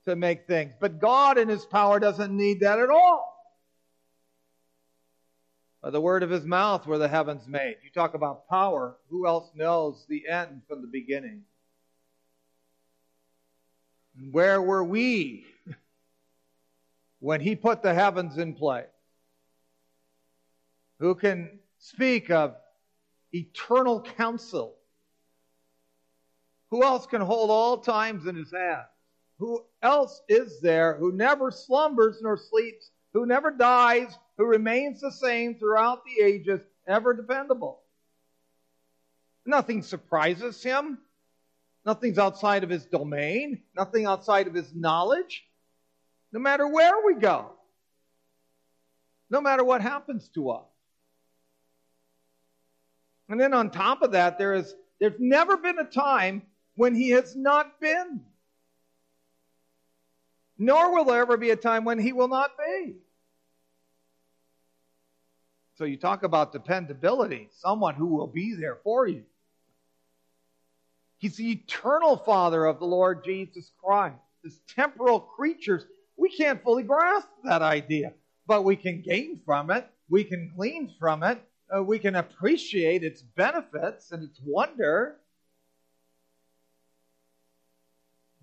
to 0.04 0.14
make 0.14 0.46
things. 0.46 0.74
But 0.78 1.00
God 1.00 1.38
in 1.38 1.48
his 1.48 1.64
power 1.64 1.98
doesn't 1.98 2.36
need 2.36 2.60
that 2.60 2.78
at 2.78 2.90
all. 2.90 3.37
The 5.90 6.00
word 6.00 6.22
of 6.22 6.28
his 6.28 6.44
mouth 6.44 6.86
were 6.86 6.98
the 6.98 7.08
heavens 7.08 7.48
made. 7.48 7.76
You 7.82 7.90
talk 7.90 8.12
about 8.12 8.46
power. 8.46 8.96
Who 9.08 9.26
else 9.26 9.50
knows 9.54 10.04
the 10.06 10.28
end 10.28 10.60
from 10.68 10.82
the 10.82 10.86
beginning? 10.86 11.44
Where 14.30 14.60
were 14.60 14.84
we 14.84 15.46
when 17.20 17.40
he 17.40 17.56
put 17.56 17.82
the 17.82 17.94
heavens 17.94 18.36
in 18.36 18.52
place? 18.52 18.84
Who 20.98 21.14
can 21.14 21.58
speak 21.78 22.30
of 22.30 22.56
eternal 23.32 24.02
counsel? 24.02 24.74
Who 26.70 26.84
else 26.84 27.06
can 27.06 27.22
hold 27.22 27.50
all 27.50 27.78
times 27.78 28.26
in 28.26 28.36
his 28.36 28.52
hand? 28.52 28.84
Who 29.38 29.64
else 29.82 30.20
is 30.28 30.60
there 30.60 30.96
who 30.96 31.12
never 31.12 31.50
slumbers 31.50 32.18
nor 32.20 32.36
sleeps, 32.36 32.90
who 33.18 33.26
never 33.26 33.50
dies, 33.50 34.16
who 34.36 34.44
remains 34.44 35.00
the 35.00 35.10
same 35.10 35.56
throughout 35.56 36.04
the 36.04 36.24
ages, 36.24 36.60
ever 36.86 37.12
dependable? 37.14 37.80
Nothing 39.44 39.82
surprises 39.82 40.62
him. 40.62 40.98
Nothing's 41.84 42.18
outside 42.18 42.62
of 42.62 42.70
his 42.70 42.86
domain, 42.86 43.62
nothing 43.74 44.06
outside 44.06 44.46
of 44.46 44.54
his 44.54 44.72
knowledge. 44.72 45.44
No 46.32 46.38
matter 46.38 46.68
where 46.68 47.04
we 47.04 47.14
go, 47.14 47.50
no 49.30 49.40
matter 49.40 49.64
what 49.64 49.80
happens 49.80 50.28
to 50.34 50.50
us. 50.50 50.66
And 53.28 53.40
then 53.40 53.52
on 53.52 53.70
top 53.70 54.02
of 54.02 54.12
that, 54.12 54.38
there 54.38 54.54
is 54.54 54.74
there's 55.00 55.18
never 55.18 55.56
been 55.56 55.78
a 55.78 55.84
time 55.84 56.42
when 56.76 56.94
he 56.94 57.10
has 57.10 57.34
not 57.34 57.80
been. 57.80 58.20
Nor 60.58 60.94
will 60.94 61.04
there 61.04 61.22
ever 61.22 61.36
be 61.36 61.50
a 61.50 61.56
time 61.56 61.84
when 61.84 61.98
he 61.98 62.12
will 62.12 62.28
not 62.28 62.50
be. 62.58 62.96
So 65.78 65.84
you 65.84 65.96
talk 65.96 66.24
about 66.24 66.50
dependability, 66.50 67.50
someone 67.52 67.94
who 67.94 68.06
will 68.06 68.26
be 68.26 68.56
there 68.56 68.78
for 68.82 69.06
you. 69.06 69.22
He's 71.18 71.36
the 71.36 71.52
eternal 71.52 72.16
Father 72.16 72.64
of 72.64 72.80
the 72.80 72.84
Lord 72.84 73.22
Jesus 73.24 73.70
Christ. 73.80 74.16
As 74.44 74.58
temporal 74.74 75.20
creatures, 75.20 75.86
we 76.16 76.30
can't 76.30 76.60
fully 76.64 76.82
grasp 76.82 77.28
that 77.44 77.62
idea, 77.62 78.12
but 78.48 78.64
we 78.64 78.74
can 78.74 79.02
gain 79.02 79.40
from 79.46 79.70
it, 79.70 79.88
we 80.08 80.24
can 80.24 80.50
glean 80.56 80.92
from 80.98 81.22
it, 81.22 81.40
uh, 81.72 81.80
we 81.80 82.00
can 82.00 82.16
appreciate 82.16 83.04
its 83.04 83.22
benefits 83.22 84.10
and 84.10 84.24
its 84.24 84.40
wonder. 84.44 85.14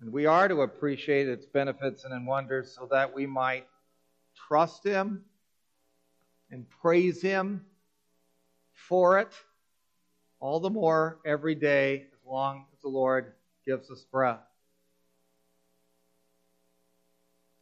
And 0.00 0.10
we 0.10 0.24
are 0.24 0.48
to 0.48 0.62
appreciate 0.62 1.28
its 1.28 1.44
benefits 1.44 2.04
and 2.04 2.26
wonders 2.26 2.74
so 2.74 2.88
that 2.90 3.14
we 3.14 3.26
might 3.26 3.66
trust 4.48 4.84
Him 4.84 5.22
and 6.50 6.68
praise 6.82 7.20
Him 7.20 7.64
for 8.72 9.18
it 9.18 9.32
all 10.40 10.60
the 10.60 10.70
more 10.70 11.18
every 11.24 11.54
day 11.54 12.06
as 12.12 12.26
long 12.26 12.66
as 12.72 12.80
the 12.82 12.88
Lord 12.88 13.32
gives 13.64 13.90
us 13.90 14.04
breath. 14.10 14.40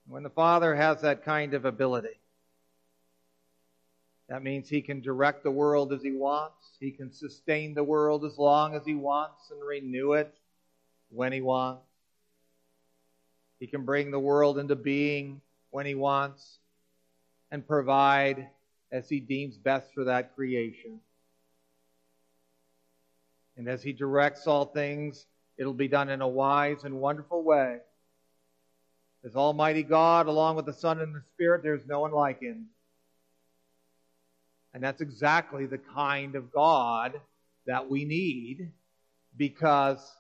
When 0.07 0.23
the 0.23 0.31
Father 0.31 0.75
has 0.75 1.00
that 1.00 1.25
kind 1.25 1.55
of 1.55 1.64
ability, 1.64 2.21
that 4.29 4.43
means 4.43 4.69
He 4.69 4.83
can 4.83 5.00
direct 5.00 5.45
the 5.45 5.50
world 5.50 5.93
as 5.93 6.03
He 6.03 6.12
wants. 6.12 6.76
He 6.81 6.91
can 6.91 7.12
sustain 7.12 7.75
the 7.75 7.85
world 7.85 8.25
as 8.25 8.37
long 8.38 8.75
as 8.75 8.85
He 8.85 8.95
wants 8.95 9.50
and 9.50 9.67
renew 9.67 10.12
it 10.12 10.35
when 11.09 11.33
He 11.33 11.41
wants. 11.41 11.87
He 13.61 13.67
can 13.67 13.85
bring 13.85 14.11
the 14.11 14.19
world 14.19 14.59
into 14.59 14.76
being 14.76 15.41
when 15.71 15.87
He 15.87 15.95
wants 15.95 16.59
and 17.50 17.67
provide 17.67 18.49
as 18.94 19.08
He 19.08 19.18
deems 19.18 19.58
best 19.58 19.92
for 19.92 20.04
that 20.04 20.36
creation. 20.36 21.00
And 23.56 23.68
as 23.68 23.82
He 23.82 23.92
directs 23.92 24.46
all 24.46 24.66
things, 24.66 25.26
it'll 25.58 25.74
be 25.74 25.88
done 25.88 26.08
in 26.08 26.22
a 26.22 26.28
wise 26.28 26.84
and 26.84 27.00
wonderful 27.00 27.42
way. 27.42 27.78
As 29.24 29.34
Almighty 29.34 29.82
God, 29.82 30.28
along 30.28 30.54
with 30.54 30.66
the 30.66 30.72
Son 30.72 31.00
and 31.00 31.12
the 31.12 31.22
Spirit, 31.34 31.64
there's 31.64 31.86
no 31.86 32.00
one 32.00 32.12
like 32.12 32.40
Him. 32.40 32.66
And 34.72 34.82
that's 34.82 35.00
exactly 35.00 35.66
the 35.66 35.78
kind 35.78 36.36
of 36.36 36.52
God 36.52 37.20
that 37.66 37.90
we 37.90 38.04
need 38.04 38.70
because 39.36 40.14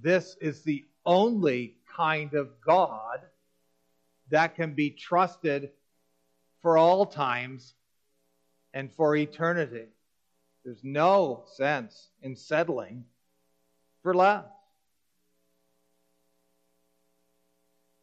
this 0.00 0.36
is 0.40 0.62
the 0.62 0.84
only 1.04 1.74
kind 1.96 2.34
of 2.34 2.60
God 2.64 3.22
that 4.30 4.54
can 4.54 4.74
be 4.74 4.90
trusted 4.90 5.70
for 6.62 6.78
all 6.78 7.06
times 7.06 7.74
and 8.74 8.92
for 8.92 9.16
eternity. 9.16 9.86
There's 10.64 10.82
no 10.82 11.44
sense 11.54 12.08
in 12.22 12.36
settling 12.36 13.04
for 14.02 14.12
less. 14.12 14.44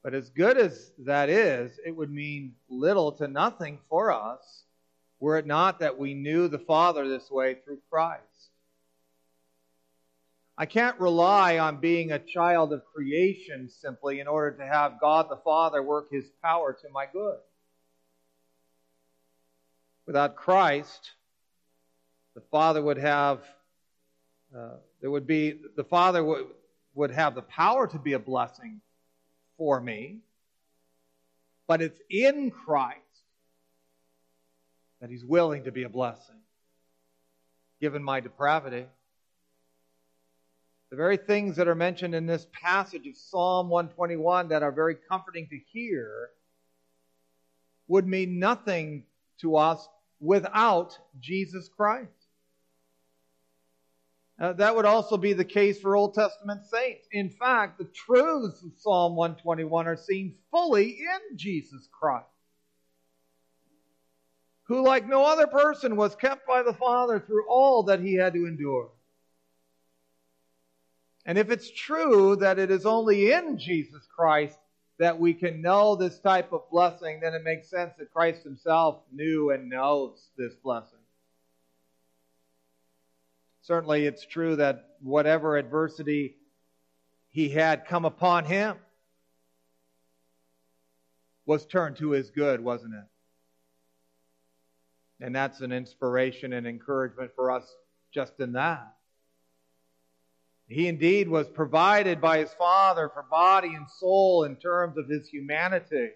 But 0.02 0.16
as 0.16 0.30
good 0.30 0.58
as 0.58 0.94
that 1.00 1.30
is, 1.30 1.80
it 1.86 1.96
would 1.96 2.10
mean 2.10 2.56
little 2.70 3.12
to 3.14 3.28
nothing 3.28 3.78
for 3.90 4.12
us 4.12 4.64
were 5.20 5.38
it 5.38 5.46
not 5.46 5.80
that 5.80 6.00
we 6.00 6.16
knew 6.16 6.48
the 6.48 6.58
Father 6.58 7.08
this 7.08 7.30
way 7.30 7.58
through 7.64 7.80
Christ. 7.92 8.24
I 10.58 10.66
can't 10.66 11.00
rely 11.00 11.60
on 11.60 11.78
being 11.78 12.12
a 12.12 12.20
child 12.20 12.74
of 12.74 12.86
creation 12.86 13.70
simply 13.70 14.20
in 14.20 14.28
order 14.28 14.58
to 14.58 14.66
have 14.66 15.00
God 15.00 15.30
the 15.30 15.42
Father 15.44 15.84
work 15.84 16.12
his 16.12 16.32
power 16.44 16.74
to 16.82 16.90
my 16.90 17.06
good. 17.12 17.38
Without 20.12 20.36
Christ, 20.36 21.12
the 22.36 22.42
Father 22.52 22.82
would 22.82 22.98
have, 22.98 23.40
uh, 24.54 24.72
there 25.00 25.10
would 25.10 25.26
be, 25.26 25.58
the 25.78 25.86
Father 25.86 26.22
would, 26.22 26.48
would 26.94 27.12
have 27.12 27.34
the 27.34 27.44
power 27.44 27.88
to 27.88 27.98
be 27.98 28.12
a 28.12 28.20
blessing 28.20 28.82
for 29.58 29.80
me, 29.80 30.20
but 31.66 31.82
it's 31.82 32.02
in 32.10 32.52
Christ 32.52 33.00
that 35.00 35.10
he's 35.10 35.24
willing 35.24 35.64
to 35.64 35.72
be 35.72 35.84
a 35.84 35.90
blessing, 35.90 36.42
given 37.80 38.04
my 38.04 38.20
depravity. 38.20 38.88
The 40.90 40.98
very 40.98 41.16
things 41.16 41.56
that 41.56 41.70
are 41.70 41.74
mentioned 41.74 42.16
in 42.16 42.26
this 42.26 42.46
passage 42.52 43.08
of 43.08 43.16
Psalm 43.16 43.70
121 43.70 44.50
that 44.50 44.62
are 44.62 44.74
very 44.74 44.98
comforting 45.08 45.48
to 45.48 45.58
hear 45.72 46.32
would 47.88 48.06
mean 48.06 48.40
nothing 48.40 49.06
to 49.38 49.56
us 49.56 49.88
without 50.22 50.98
Jesus 51.20 51.68
Christ. 51.76 52.08
Uh, 54.40 54.54
that 54.54 54.76
would 54.76 54.86
also 54.86 55.18
be 55.18 55.34
the 55.34 55.46
case 55.46 55.80
for 55.80 55.96
Old 55.96 56.14
Testament 56.14 56.62
saints. 56.66 57.08
In 57.12 57.30
fact, 57.30 57.78
the 57.78 57.86
truths 57.86 58.64
of 58.64 58.72
Psalm 58.78 59.16
121 59.16 59.88
are 59.88 59.98
seen 59.98 60.36
fully 60.50 61.00
in 61.00 61.38
Jesus 61.38 61.88
Christ, 61.92 62.26
who, 64.64 64.84
like 64.84 65.08
no 65.08 65.26
other 65.26 65.48
person, 65.48 65.96
was 65.96 66.16
kept 66.16 66.48
by 66.48 66.64
the 66.64 66.74
Father 66.74 67.20
through 67.20 67.48
all 67.48 67.84
that 67.84 68.00
he 68.00 68.16
had 68.16 68.34
to 68.34 68.48
endure. 68.48 68.90
And 71.26 71.38
if 71.38 71.52
it's 71.52 71.70
true 71.70 72.36
that 72.38 72.58
it 72.58 72.72
is 72.72 72.86
only 72.86 73.32
in 73.32 73.60
Jesus 73.60 74.08
Christ 74.16 74.58
that 75.02 75.20
we 75.20 75.34
can 75.34 75.64
know 75.64 75.96
this 75.96 76.20
type 76.20 76.54
of 76.54 76.70
blessing, 76.70 77.20
then 77.22 77.34
it 77.34 77.44
makes 77.44 77.68
sense 77.68 77.92
that 77.98 78.14
Christ 78.14 78.44
himself 78.44 79.00
knew 79.12 79.50
and 79.50 79.68
knows 79.68 80.28
this 80.38 80.54
blessing. 80.54 81.00
Certainly, 83.64 84.06
it's 84.06 84.24
true 84.24 84.58
that 84.58 84.98
whatever 85.02 85.58
adversity 85.58 86.36
he 87.32 87.50
had 87.50 87.88
come 87.88 88.06
upon 88.06 88.46
him 88.46 88.78
was 91.48 91.66
turned 91.66 91.98
to 91.98 92.12
his 92.12 92.30
good, 92.30 92.64
wasn't 92.64 92.94
it? 92.94 93.08
And 95.26 95.34
that's 95.34 95.62
an 95.62 95.72
inspiration 95.72 96.54
and 96.54 96.68
encouragement 96.68 97.32
for 97.36 97.50
us 97.50 97.64
just 98.14 98.40
in 98.40 98.52
that. 98.52 98.94
He 100.72 100.88
indeed 100.88 101.28
was 101.28 101.50
provided 101.50 102.22
by 102.22 102.38
his 102.38 102.54
Father 102.54 103.10
for 103.14 103.24
body 103.24 103.76
and 103.76 103.90
soul 103.90 104.46
in 104.46 104.56
terms 104.56 104.98
of 104.98 105.10
his 105.10 105.28
humanity. 105.28 106.12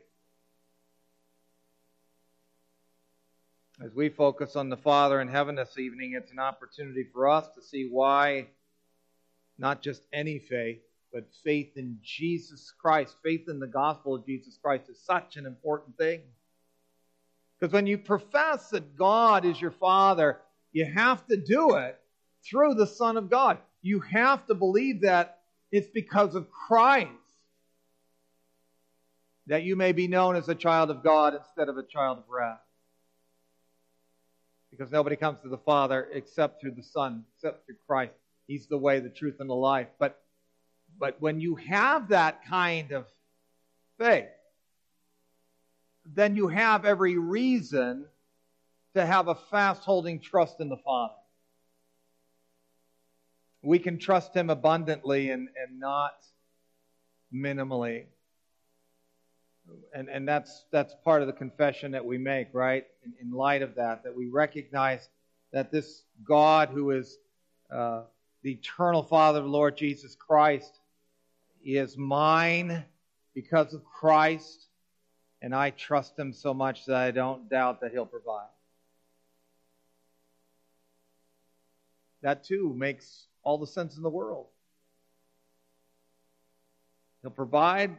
As 3.83 3.93
we 3.93 4.07
focus 4.07 4.55
on 4.55 4.69
the 4.69 4.77
Father 4.77 5.19
in 5.19 5.27
heaven 5.27 5.55
this 5.55 5.77
evening, 5.77 6.13
it's 6.15 6.31
an 6.31 6.39
opportunity 6.39 7.03
for 7.11 7.27
us 7.27 7.49
to 7.55 7.61
see 7.61 7.89
why 7.91 8.47
not 9.57 9.81
just 9.81 10.03
any 10.13 10.39
faith, 10.39 10.79
but 11.11 11.25
faith 11.43 11.75
in 11.75 11.97
Jesus 12.01 12.71
Christ, 12.79 13.17
faith 13.21 13.49
in 13.49 13.59
the 13.59 13.67
gospel 13.67 14.15
of 14.15 14.25
Jesus 14.25 14.57
Christ 14.63 14.89
is 14.89 15.01
such 15.01 15.35
an 15.35 15.45
important 15.45 15.97
thing. 15.97 16.21
Because 17.59 17.73
when 17.73 17.87
you 17.87 17.97
profess 17.97 18.69
that 18.69 18.95
God 18.95 19.43
is 19.43 19.59
your 19.59 19.71
Father, 19.71 20.39
you 20.71 20.85
have 20.85 21.27
to 21.27 21.35
do 21.35 21.75
it 21.75 21.99
through 22.41 22.75
the 22.75 22.87
Son 22.87 23.17
of 23.17 23.29
God. 23.29 23.57
You 23.85 23.99
have 23.99 24.47
to 24.47 24.55
believe 24.55 25.01
that 25.01 25.41
it's 25.71 25.89
because 25.89 26.33
of 26.33 26.49
Christ 26.49 27.11
that 29.45 29.61
you 29.61 29.75
may 29.75 29.91
be 29.91 30.07
known 30.07 30.35
as 30.35 30.49
a 30.49 30.55
child 30.55 30.89
of 30.89 31.03
God 31.03 31.35
instead 31.35 31.69
of 31.69 31.77
a 31.77 31.83
child 31.83 32.17
of 32.17 32.23
wrath 32.27 32.57
because 34.71 34.91
nobody 34.91 35.15
comes 35.15 35.39
to 35.41 35.49
the 35.49 35.59
Father 35.59 36.07
except 36.11 36.59
through 36.59 36.71
the 36.71 36.81
Son, 36.81 37.25
except 37.35 37.67
through 37.67 37.75
Christ. 37.85 38.15
He's 38.47 38.65
the 38.65 38.77
way, 38.79 39.01
the 39.01 39.09
truth, 39.09 39.35
and 39.39 39.47
the 39.47 39.53
life. 39.53 39.89
But, 39.99 40.19
but 40.99 41.21
when 41.21 41.39
you 41.39 41.53
have 41.53 42.07
that 42.07 42.43
kind 42.47 42.91
of 42.91 43.05
faith, 43.99 44.25
then 46.07 46.35
you 46.35 46.47
have 46.47 46.85
every 46.85 47.19
reason 47.19 48.07
to 48.95 49.05
have 49.05 49.27
a 49.27 49.35
fast 49.35 49.83
holding 49.83 50.19
trust 50.19 50.59
in 50.59 50.69
the 50.69 50.77
Father. 50.77 51.13
We 53.65 53.79
can 53.79 53.97
trust 53.97 54.35
Him 54.35 54.49
abundantly 54.49 55.31
and, 55.31 55.49
and 55.61 55.79
not 55.79 56.13
minimally 57.33 58.05
and, 59.93 60.09
and 60.09 60.27
that's, 60.27 60.65
that's 60.71 60.95
part 61.03 61.21
of 61.21 61.27
the 61.27 61.33
confession 61.33 61.91
that 61.91 62.05
we 62.05 62.17
make, 62.17 62.49
right? 62.53 62.85
In, 63.03 63.13
in 63.21 63.31
light 63.31 63.61
of 63.61 63.75
that, 63.75 64.03
that 64.03 64.15
we 64.15 64.27
recognize 64.27 65.09
that 65.51 65.71
this 65.71 66.03
God 66.23 66.69
who 66.69 66.91
is 66.91 67.17
uh, 67.71 68.03
the 68.43 68.51
eternal 68.51 69.03
Father 69.03 69.39
of 69.39 69.45
Lord 69.45 69.77
Jesus 69.77 70.15
Christ 70.15 70.79
is 71.63 71.97
mine 71.97 72.83
because 73.33 73.73
of 73.73 73.83
Christ, 73.85 74.67
and 75.41 75.53
I 75.53 75.71
trust 75.71 76.17
him 76.17 76.31
so 76.31 76.53
much 76.53 76.85
that 76.85 76.95
I 76.95 77.11
don't 77.11 77.49
doubt 77.49 77.81
that 77.81 77.91
he'll 77.91 78.05
provide. 78.05 78.47
That 82.21 82.43
too 82.43 82.73
makes 82.75 83.27
all 83.45 83.57
the 83.57 83.67
sense 83.67 83.95
in 83.95 84.03
the 84.03 84.09
world. 84.09 84.47
He'll 87.21 87.31
provide 87.31 87.95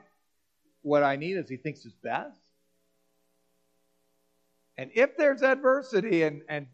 what 0.83 1.03
I 1.03 1.17
need 1.17 1.39
as 1.39 1.49
he 1.49 1.57
thinks 1.57 1.85
is 1.87 1.95
best. 1.95 2.39
And 4.77 4.91
if 4.95 5.17
there's 5.17 5.43
adversity, 5.43 6.25
and, 6.25 6.43
and 6.49 6.67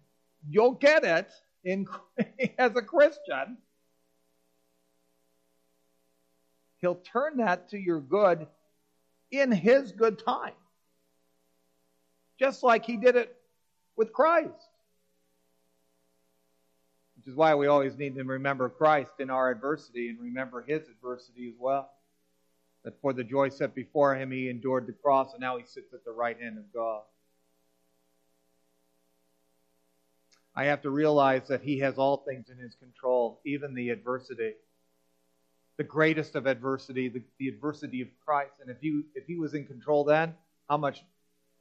you'll 0.49 0.73
get 0.73 1.05
it 1.05 1.31
in, 1.65 1.87
as 2.59 2.75
a 2.75 2.83
Christian, 2.83 3.59
he'll 6.81 6.97
turn 6.97 7.37
that 7.37 7.71
to 7.71 7.79
your 7.79 8.01
good 8.01 8.49
in 9.31 9.53
his 9.53 9.93
good 9.93 10.19
time. 10.19 10.55
Just 12.41 12.63
like 12.63 12.85
he 12.85 12.97
did 12.97 13.15
it 13.15 13.37
with 13.97 14.13
Christ. 14.13 14.69
Which 17.23 17.35
is 17.35 17.37
why 17.37 17.55
we 17.55 17.69
always 17.69 17.97
need 17.97 18.17
to 18.17 18.25
remember 18.25 18.69
Christ 18.69 19.13
in 19.21 19.31
our 19.31 19.49
adversity 19.49 20.09
and 20.09 20.19
remember 20.19 20.61
his 20.61 20.89
adversity 20.89 21.47
as 21.47 21.55
well 21.57 21.89
that 22.83 23.01
for 23.01 23.13
the 23.13 23.23
joy 23.23 23.49
set 23.49 23.77
before 23.77 24.17
him 24.17 24.33
he 24.33 24.49
endured 24.49 24.89
the 24.89 24.93
cross, 24.93 25.33
and 25.33 25.41
now 25.41 25.57
he 25.57 25.65
sits 25.65 25.95
at 25.95 26.05
the 26.05 26.11
right 26.11 26.37
hand 26.41 26.59
of 26.59 26.65
God. 26.75 27.03
I 30.57 30.65
have 30.65 30.83
to 30.83 30.91
realize 30.91 31.47
that 31.47 31.63
he 31.63 31.79
has 31.79 31.97
all 31.97 32.17
things 32.17 32.51
in 32.51 32.59
his 32.59 32.75
control, 32.75 33.41
even 33.47 33.73
the 33.77 33.91
adversity. 33.91 34.55
The 35.77 35.85
greatest 35.85 36.35
of 36.35 36.47
adversity, 36.47 37.09
the, 37.09 37.23
the 37.39 37.47
adversity 37.47 38.03
of 38.03 38.09
Christ. 38.27 38.55
And 38.61 38.69
if 38.69 38.79
he, 38.81 39.03
if 39.15 39.27
he 39.29 39.37
was 39.37 39.55
in 39.55 39.65
control 39.65 40.03
then, 40.03 40.35
how 40.69 40.77
much 40.77 41.05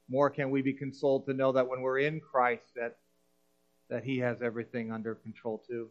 more 0.08 0.28
can 0.28 0.50
we 0.50 0.60
be 0.60 0.72
consoled 0.72 1.26
to 1.26 1.34
know 1.34 1.52
that 1.52 1.68
when 1.68 1.82
we're 1.82 2.00
in 2.00 2.18
Christ 2.18 2.64
that, 2.74 2.96
that 3.92 4.04
he 4.04 4.20
has 4.20 4.40
everything 4.40 4.90
under 4.90 5.14
control 5.14 5.62
too? 5.68 5.90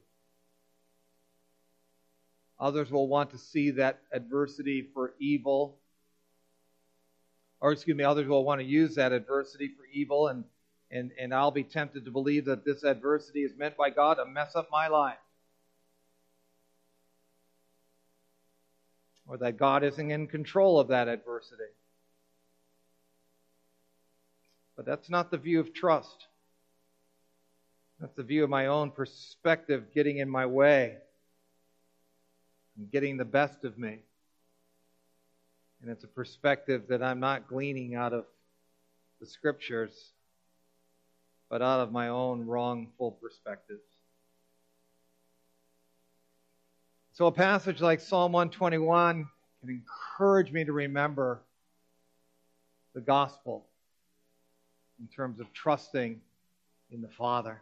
Others 2.59 2.89
will 2.91 3.07
want 3.07 3.29
to 3.29 3.37
see 3.37 3.69
that 3.71 3.99
adversity 4.11 4.81
for 4.91 5.13
evil. 5.19 5.77
Or, 7.59 7.71
excuse 7.71 7.95
me, 7.95 8.03
others 8.03 8.27
will 8.27 8.43
want 8.43 8.59
to 8.59 8.65
use 8.65 8.95
that 8.95 9.11
adversity 9.11 9.67
for 9.67 9.85
evil, 9.93 10.29
and, 10.29 10.45
and, 10.89 11.11
and 11.19 11.31
I'll 11.31 11.51
be 11.51 11.63
tempted 11.63 12.05
to 12.05 12.11
believe 12.11 12.45
that 12.45 12.65
this 12.65 12.83
adversity 12.83 13.43
is 13.43 13.51
meant 13.55 13.77
by 13.77 13.91
God 13.91 14.15
to 14.15 14.25
mess 14.25 14.55
up 14.55 14.69
my 14.71 14.87
life. 14.87 15.17
Or 19.27 19.37
that 19.37 19.57
God 19.57 19.83
isn't 19.83 20.09
in 20.09 20.25
control 20.25 20.79
of 20.79 20.87
that 20.87 21.07
adversity. 21.07 21.63
But 24.75 24.87
that's 24.87 25.11
not 25.11 25.29
the 25.29 25.37
view 25.37 25.59
of 25.59 25.71
trust. 25.71 26.25
That's 28.01 28.15
the 28.15 28.23
view 28.23 28.43
of 28.43 28.49
my 28.49 28.65
own 28.65 28.89
perspective 28.89 29.93
getting 29.93 30.17
in 30.17 30.27
my 30.27 30.47
way 30.47 30.97
and 32.75 32.91
getting 32.91 33.15
the 33.15 33.25
best 33.25 33.63
of 33.63 33.77
me. 33.77 33.99
And 35.81 35.91
it's 35.91 36.03
a 36.03 36.07
perspective 36.07 36.85
that 36.89 37.03
I'm 37.03 37.19
not 37.19 37.47
gleaning 37.47 37.93
out 37.93 38.11
of 38.11 38.25
the 39.19 39.27
scriptures, 39.27 40.13
but 41.47 41.61
out 41.61 41.79
of 41.79 41.91
my 41.91 42.07
own 42.07 42.47
wrongful 42.47 43.11
perspectives. 43.11 43.83
So, 47.13 47.27
a 47.27 47.31
passage 47.31 47.81
like 47.81 47.99
Psalm 47.99 48.31
121 48.31 49.27
can 49.59 49.69
encourage 49.69 50.51
me 50.51 50.63
to 50.63 50.73
remember 50.73 51.41
the 52.95 53.01
gospel 53.01 53.67
in 54.99 55.07
terms 55.07 55.39
of 55.39 55.53
trusting 55.53 56.19
in 56.89 57.01
the 57.01 57.09
Father. 57.09 57.61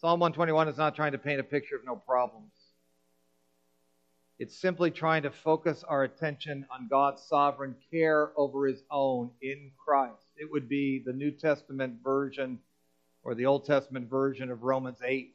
Psalm 0.00 0.18
121 0.18 0.66
is 0.68 0.78
not 0.78 0.96
trying 0.96 1.12
to 1.12 1.18
paint 1.18 1.40
a 1.40 1.44
picture 1.44 1.76
of 1.76 1.84
no 1.84 1.94
problems. 1.94 2.52
It's 4.38 4.58
simply 4.58 4.90
trying 4.90 5.24
to 5.24 5.30
focus 5.30 5.84
our 5.86 6.04
attention 6.04 6.64
on 6.70 6.88
God's 6.88 7.22
sovereign 7.24 7.74
care 7.90 8.32
over 8.34 8.66
his 8.66 8.82
own 8.90 9.30
in 9.42 9.72
Christ. 9.76 10.24
It 10.38 10.50
would 10.50 10.70
be 10.70 11.02
the 11.04 11.12
New 11.12 11.30
Testament 11.30 11.98
version 12.02 12.60
or 13.22 13.34
the 13.34 13.44
Old 13.44 13.66
Testament 13.66 14.08
version 14.08 14.50
of 14.50 14.62
Romans 14.62 15.00
8, 15.04 15.34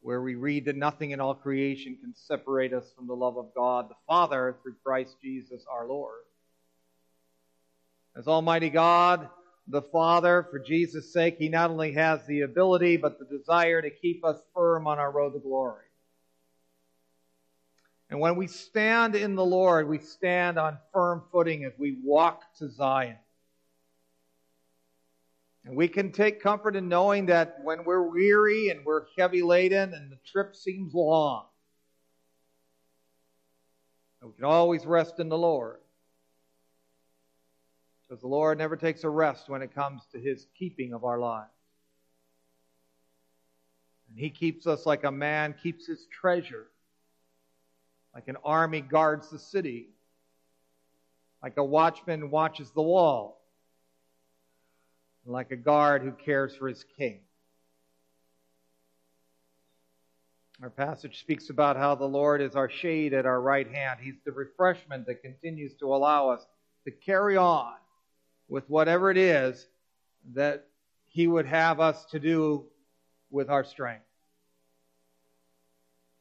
where 0.00 0.22
we 0.22 0.34
read 0.34 0.64
that 0.64 0.76
nothing 0.76 1.10
in 1.10 1.20
all 1.20 1.34
creation 1.34 1.98
can 2.00 2.14
separate 2.14 2.72
us 2.72 2.90
from 2.96 3.06
the 3.06 3.14
love 3.14 3.36
of 3.36 3.54
God 3.54 3.90
the 3.90 3.96
Father 4.06 4.56
through 4.62 4.76
Christ 4.82 5.14
Jesus 5.22 5.62
our 5.70 5.86
Lord. 5.86 6.22
As 8.16 8.26
Almighty 8.26 8.70
God, 8.70 9.28
the 9.70 9.82
Father, 9.82 10.46
for 10.50 10.58
Jesus' 10.58 11.12
sake, 11.12 11.36
He 11.38 11.48
not 11.48 11.70
only 11.70 11.92
has 11.92 12.24
the 12.26 12.40
ability, 12.42 12.96
but 12.96 13.18
the 13.18 13.24
desire 13.24 13.82
to 13.82 13.90
keep 13.90 14.24
us 14.24 14.40
firm 14.54 14.86
on 14.86 14.98
our 14.98 15.10
road 15.10 15.34
to 15.34 15.38
glory. 15.38 15.84
And 18.10 18.20
when 18.20 18.36
we 18.36 18.46
stand 18.46 19.14
in 19.14 19.34
the 19.34 19.44
Lord, 19.44 19.86
we 19.86 19.98
stand 19.98 20.58
on 20.58 20.78
firm 20.94 21.22
footing 21.30 21.64
as 21.64 21.72
we 21.78 21.98
walk 22.02 22.42
to 22.58 22.70
Zion. 22.70 23.18
And 25.66 25.76
we 25.76 25.88
can 25.88 26.12
take 26.12 26.42
comfort 26.42 26.74
in 26.74 26.88
knowing 26.88 27.26
that 27.26 27.58
when 27.62 27.84
we're 27.84 28.08
weary 28.08 28.70
and 28.70 28.86
we're 28.86 29.04
heavy 29.18 29.42
laden 29.42 29.92
and 29.92 30.10
the 30.10 30.18
trip 30.24 30.56
seems 30.56 30.94
long, 30.94 31.44
we 34.22 34.32
can 34.32 34.46
always 34.46 34.86
rest 34.86 35.20
in 35.20 35.28
the 35.28 35.36
Lord. 35.36 35.78
Because 38.08 38.22
the 38.22 38.28
Lord 38.28 38.56
never 38.56 38.76
takes 38.76 39.04
a 39.04 39.10
rest 39.10 39.48
when 39.48 39.60
it 39.60 39.74
comes 39.74 40.02
to 40.12 40.18
his 40.18 40.46
keeping 40.58 40.94
of 40.94 41.04
our 41.04 41.18
lives. 41.18 41.50
And 44.08 44.18
he 44.18 44.30
keeps 44.30 44.66
us 44.66 44.86
like 44.86 45.04
a 45.04 45.12
man 45.12 45.54
keeps 45.62 45.86
his 45.86 46.06
treasure, 46.06 46.68
like 48.14 48.28
an 48.28 48.36
army 48.42 48.80
guards 48.80 49.28
the 49.28 49.38
city, 49.38 49.90
like 51.42 51.58
a 51.58 51.64
watchman 51.64 52.30
watches 52.30 52.70
the 52.70 52.82
wall, 52.82 53.42
like 55.26 55.50
a 55.50 55.56
guard 55.56 56.02
who 56.02 56.12
cares 56.12 56.56
for 56.56 56.68
his 56.68 56.84
king. 56.96 57.20
Our 60.62 60.70
passage 60.70 61.20
speaks 61.20 61.50
about 61.50 61.76
how 61.76 61.94
the 61.94 62.06
Lord 62.06 62.40
is 62.40 62.56
our 62.56 62.70
shade 62.70 63.12
at 63.12 63.26
our 63.26 63.40
right 63.40 63.70
hand. 63.70 64.00
He's 64.02 64.18
the 64.24 64.32
refreshment 64.32 65.06
that 65.06 65.22
continues 65.22 65.74
to 65.74 65.94
allow 65.94 66.30
us 66.30 66.44
to 66.84 66.90
carry 66.90 67.36
on 67.36 67.74
with 68.48 68.68
whatever 68.68 69.10
it 69.10 69.16
is 69.16 69.66
that 70.34 70.66
He 71.06 71.26
would 71.26 71.46
have 71.46 71.80
us 71.80 72.04
to 72.06 72.18
do 72.18 72.64
with 73.30 73.50
our 73.50 73.64
strength. 73.64 74.04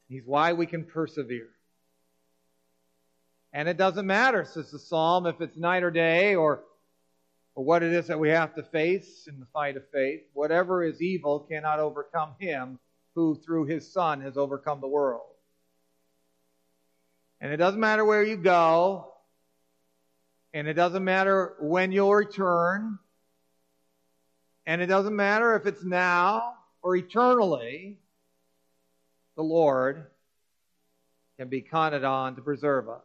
He's 0.09 0.23
why 0.25 0.53
we 0.53 0.65
can 0.65 0.85
persevere. 0.85 1.49
And 3.53 3.67
it 3.67 3.77
doesn't 3.77 4.05
matter, 4.05 4.45
says 4.45 4.71
the 4.71 4.79
psalm, 4.79 5.25
if 5.25 5.41
it's 5.41 5.57
night 5.57 5.83
or 5.83 5.91
day 5.91 6.35
or, 6.35 6.63
or 7.55 7.63
what 7.63 7.83
it 7.83 7.91
is 7.91 8.07
that 8.07 8.19
we 8.19 8.29
have 8.29 8.53
to 8.55 8.63
face 8.63 9.27
in 9.27 9.39
the 9.39 9.47
fight 9.47 9.77
of 9.77 9.83
faith. 9.91 10.21
Whatever 10.33 10.83
is 10.83 11.01
evil 11.01 11.39
cannot 11.39 11.79
overcome 11.79 12.35
him 12.39 12.79
who, 13.15 13.35
through 13.35 13.65
his 13.65 13.91
Son, 13.91 14.21
has 14.21 14.37
overcome 14.37 14.79
the 14.79 14.87
world. 14.87 15.23
And 17.41 17.51
it 17.51 17.57
doesn't 17.57 17.79
matter 17.79 18.05
where 18.05 18.23
you 18.23 18.37
go, 18.37 19.13
and 20.53 20.67
it 20.67 20.73
doesn't 20.73 21.03
matter 21.03 21.55
when 21.59 21.91
you'll 21.91 22.13
return. 22.13 22.99
And 24.65 24.81
it 24.81 24.87
doesn't 24.87 25.15
matter 25.15 25.55
if 25.55 25.65
it's 25.65 25.83
now 25.83 26.55
or 26.81 26.95
eternally. 26.95 27.99
The 29.35 29.43
Lord 29.43 30.07
can 31.37 31.47
be 31.47 31.61
counted 31.61 32.03
on 32.03 32.35
to 32.35 32.41
preserve 32.41 32.89
us. 32.89 33.03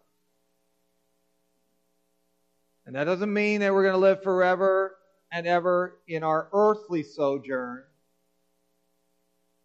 And 2.86 2.96
that 2.96 3.04
doesn't 3.04 3.32
mean 3.32 3.60
that 3.60 3.72
we're 3.72 3.82
going 3.82 3.94
to 3.94 3.98
live 3.98 4.22
forever 4.22 4.96
and 5.30 5.46
ever 5.46 5.98
in 6.08 6.24
our 6.24 6.48
earthly 6.52 7.02
sojourn. 7.02 7.84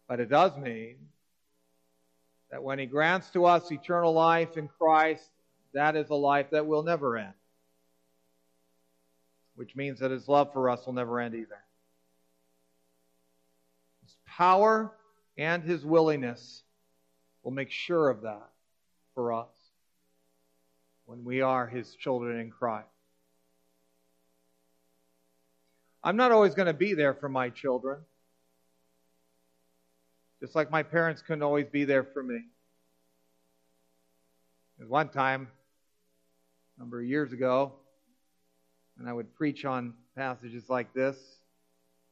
But 0.06 0.20
it 0.20 0.28
does 0.28 0.56
mean 0.56 0.96
that 2.50 2.62
when 2.62 2.78
He 2.78 2.86
grants 2.86 3.30
to 3.30 3.44
us 3.44 3.72
eternal 3.72 4.12
life 4.12 4.56
in 4.56 4.68
Christ, 4.68 5.28
that 5.74 5.96
is 5.96 6.10
a 6.10 6.14
life 6.14 6.50
that 6.50 6.66
will 6.66 6.82
never 6.82 7.16
end 7.16 7.34
which 9.58 9.74
means 9.74 9.98
that 9.98 10.12
his 10.12 10.28
love 10.28 10.52
for 10.52 10.70
us 10.70 10.86
will 10.86 10.92
never 10.92 11.18
end 11.18 11.34
either. 11.34 11.58
His 14.04 14.16
power 14.24 14.92
and 15.36 15.64
his 15.64 15.84
willingness 15.84 16.62
will 17.42 17.50
make 17.50 17.72
sure 17.72 18.08
of 18.08 18.22
that 18.22 18.48
for 19.16 19.32
us 19.32 19.50
when 21.06 21.24
we 21.24 21.40
are 21.40 21.66
his 21.66 21.92
children 21.96 22.38
in 22.38 22.52
Christ. 22.52 22.86
I'm 26.04 26.16
not 26.16 26.30
always 26.30 26.54
going 26.54 26.66
to 26.66 26.72
be 26.72 26.94
there 26.94 27.14
for 27.14 27.28
my 27.28 27.50
children, 27.50 27.98
just 30.38 30.54
like 30.54 30.70
my 30.70 30.84
parents 30.84 31.20
couldn't 31.20 31.42
always 31.42 31.66
be 31.66 31.84
there 31.84 32.04
for 32.04 32.22
me. 32.22 32.42
At 34.80 34.86
one 34.88 35.08
time, 35.08 35.48
a 36.76 36.80
number 36.80 37.00
of 37.00 37.06
years 37.06 37.32
ago, 37.32 37.72
and 38.98 39.08
I 39.08 39.12
would 39.12 39.34
preach 39.34 39.64
on 39.64 39.94
passages 40.16 40.68
like 40.68 40.92
this, 40.92 41.16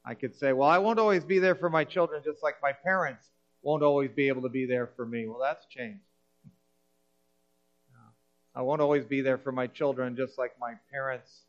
I 0.05 0.15
could 0.15 0.35
say, 0.37 0.53
well, 0.53 0.69
I 0.69 0.79
won't 0.79 1.01
always 1.01 1.25
be 1.25 1.41
there 1.41 1.57
for 1.57 1.69
my 1.69 1.85
children 1.85 2.23
just 2.25 2.43
like 2.43 2.57
my 2.63 2.73
parents 2.73 3.27
won't 3.63 3.83
always 3.83 4.11
be 4.13 4.29
able 4.29 4.43
to 4.43 4.49
be 4.49 4.67
there 4.67 4.87
for 4.87 5.05
me. 5.05 5.27
Well, 5.27 5.41
that's 5.41 5.67
changed. 5.67 6.01
I 8.55 8.63
won't 8.63 8.81
always 8.81 9.05
be 9.05 9.21
there 9.21 9.37
for 9.37 9.53
my 9.53 9.67
children 9.67 10.17
just 10.17 10.39
like 10.39 10.53
my 10.59 10.75
parents 10.91 11.43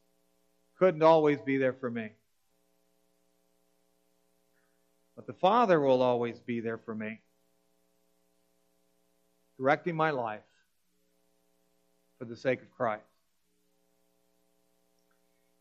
couldn't 0.77 1.03
always 1.03 1.39
be 1.39 1.57
there 1.57 1.71
for 1.71 1.89
me. 1.89 2.09
But 5.15 5.25
the 5.25 5.33
Father 5.33 5.79
will 5.79 6.01
always 6.01 6.37
be 6.39 6.59
there 6.59 6.77
for 6.77 6.93
me, 6.93 7.21
directing 9.57 9.95
my 9.95 10.11
life 10.11 10.41
for 12.19 12.25
the 12.25 12.35
sake 12.35 12.61
of 12.61 12.69
Christ. 12.75 13.03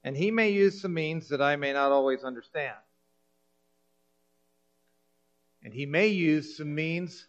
And 0.06 0.16
he 0.16 0.30
may 0.30 0.50
use 0.50 0.80
some 0.80 0.94
means 0.94 1.30
that 1.30 1.42
I 1.42 1.56
may 1.56 1.72
not 1.72 1.90
always 1.90 2.22
understand. 2.22 2.76
And 5.64 5.74
he 5.74 5.84
may 5.84 6.06
use 6.06 6.56
some 6.56 6.72
means 6.72 7.26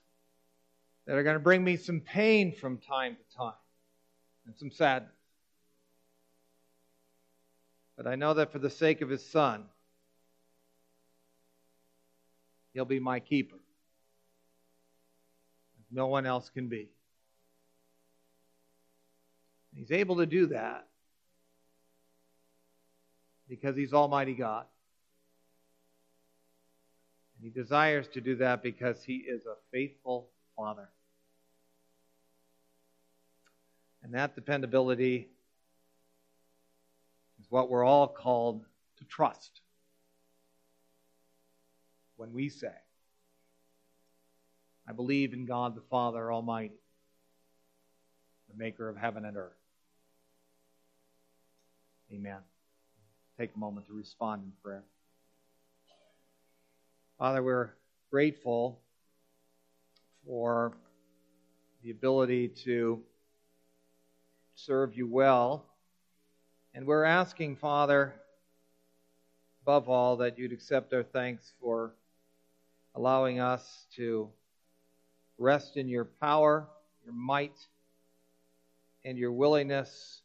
that 1.08 1.18
are 1.18 1.24
going 1.24 1.38
to 1.38 1.40
bring 1.44 1.64
me 1.64 1.78
some 1.78 2.02
pain 2.02 2.54
from 2.54 2.78
time 2.78 3.16
to 3.16 3.36
time 3.36 3.54
and 4.46 4.56
some 4.56 4.70
sadness. 4.70 5.10
But 7.98 8.06
I 8.06 8.14
know 8.14 8.36
that 8.36 8.52
for 8.52 8.60
the 8.60 8.70
sake 8.70 9.02
of 9.02 9.10
his 9.10 9.26
son, 9.26 9.64
he'll 12.76 12.86
be 12.86 13.00
my 13.00 13.20
keeper. 13.20 13.58
No 15.90 16.06
one 16.06 16.28
else 16.28 16.52
can 16.52 16.68
be. 16.68 16.90
He's 19.74 19.92
able 19.92 20.18
to 20.18 20.28
do 20.28 20.46
that 20.48 20.88
because 23.50 23.76
He's 23.76 23.94
Almighty 23.94 24.34
God. 24.34 24.66
And 27.36 27.44
He 27.44 27.50
desires 27.50 28.08
to 28.10 28.22
do 28.22 28.36
that 28.38 28.64
because 28.64 29.04
He 29.04 29.18
is 29.18 29.46
a 29.46 29.56
faithful 29.72 30.30
Father. 30.56 30.90
And 34.04 34.14
that 34.14 34.36
dependability 34.36 35.28
is 37.40 37.46
what 37.50 37.70
we're 37.70 37.84
all 37.84 38.08
called 38.08 38.64
to 38.98 39.06
trust 39.06 39.62
when 42.16 42.34
we 42.34 42.50
say, 42.50 42.74
I 44.88 44.94
believe 44.94 45.34
in 45.34 45.46
God 45.46 45.76
the 45.76 45.84
Father 45.90 46.32
Almighty, 46.32 46.80
the 48.50 48.58
maker 48.58 48.88
of 48.88 48.98
heaven 48.98 49.26
and 49.26 49.36
earth. 49.36 49.52
Amen 52.12 52.40
take 53.38 53.52
a 53.56 53.60
moment 53.60 53.86
to 53.86 53.94
respond 53.94 54.42
in 54.44 54.52
prayer. 54.64 54.84
Father, 57.20 57.44
we're 57.44 57.70
grateful 58.10 58.80
for 60.26 60.74
the 61.84 61.92
ability 61.92 62.48
to 62.48 63.00
serve 64.56 64.98
you 64.98 65.08
well. 65.08 65.66
And 66.74 66.88
we're 66.88 67.04
asking, 67.04 67.58
Father, 67.58 68.16
above 69.62 69.88
all, 69.88 70.18
that 70.18 70.40
you'd 70.40 70.52
accept 70.52 70.92
our 70.94 71.04
thanks 71.04 71.54
for 71.62 71.94
allowing 72.96 73.40
us 73.40 73.86
to 73.98 74.30
rest 75.38 75.78
in 75.78 75.88
your 75.88 76.06
power, 76.06 76.68
your 77.06 77.14
might, 77.14 77.58
and 79.06 79.16
your 79.16 79.32
willingness 79.32 80.22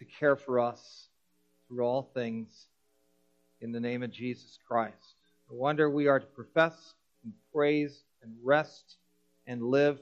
to 0.00 0.06
care 0.18 0.34
for 0.34 0.58
us 0.58 1.08
through 1.68 1.84
all 1.84 2.10
things. 2.14 2.66
in 3.60 3.72
the 3.72 3.80
name 3.80 4.02
of 4.02 4.10
Jesus 4.10 4.58
Christ. 4.66 5.14
No 5.50 5.56
wonder 5.56 5.90
we 5.90 6.06
are 6.06 6.18
to 6.18 6.26
profess 6.26 6.94
and 7.22 7.34
praise 7.52 8.02
and 8.22 8.32
rest 8.42 8.96
and 9.46 9.62
live 9.62 10.00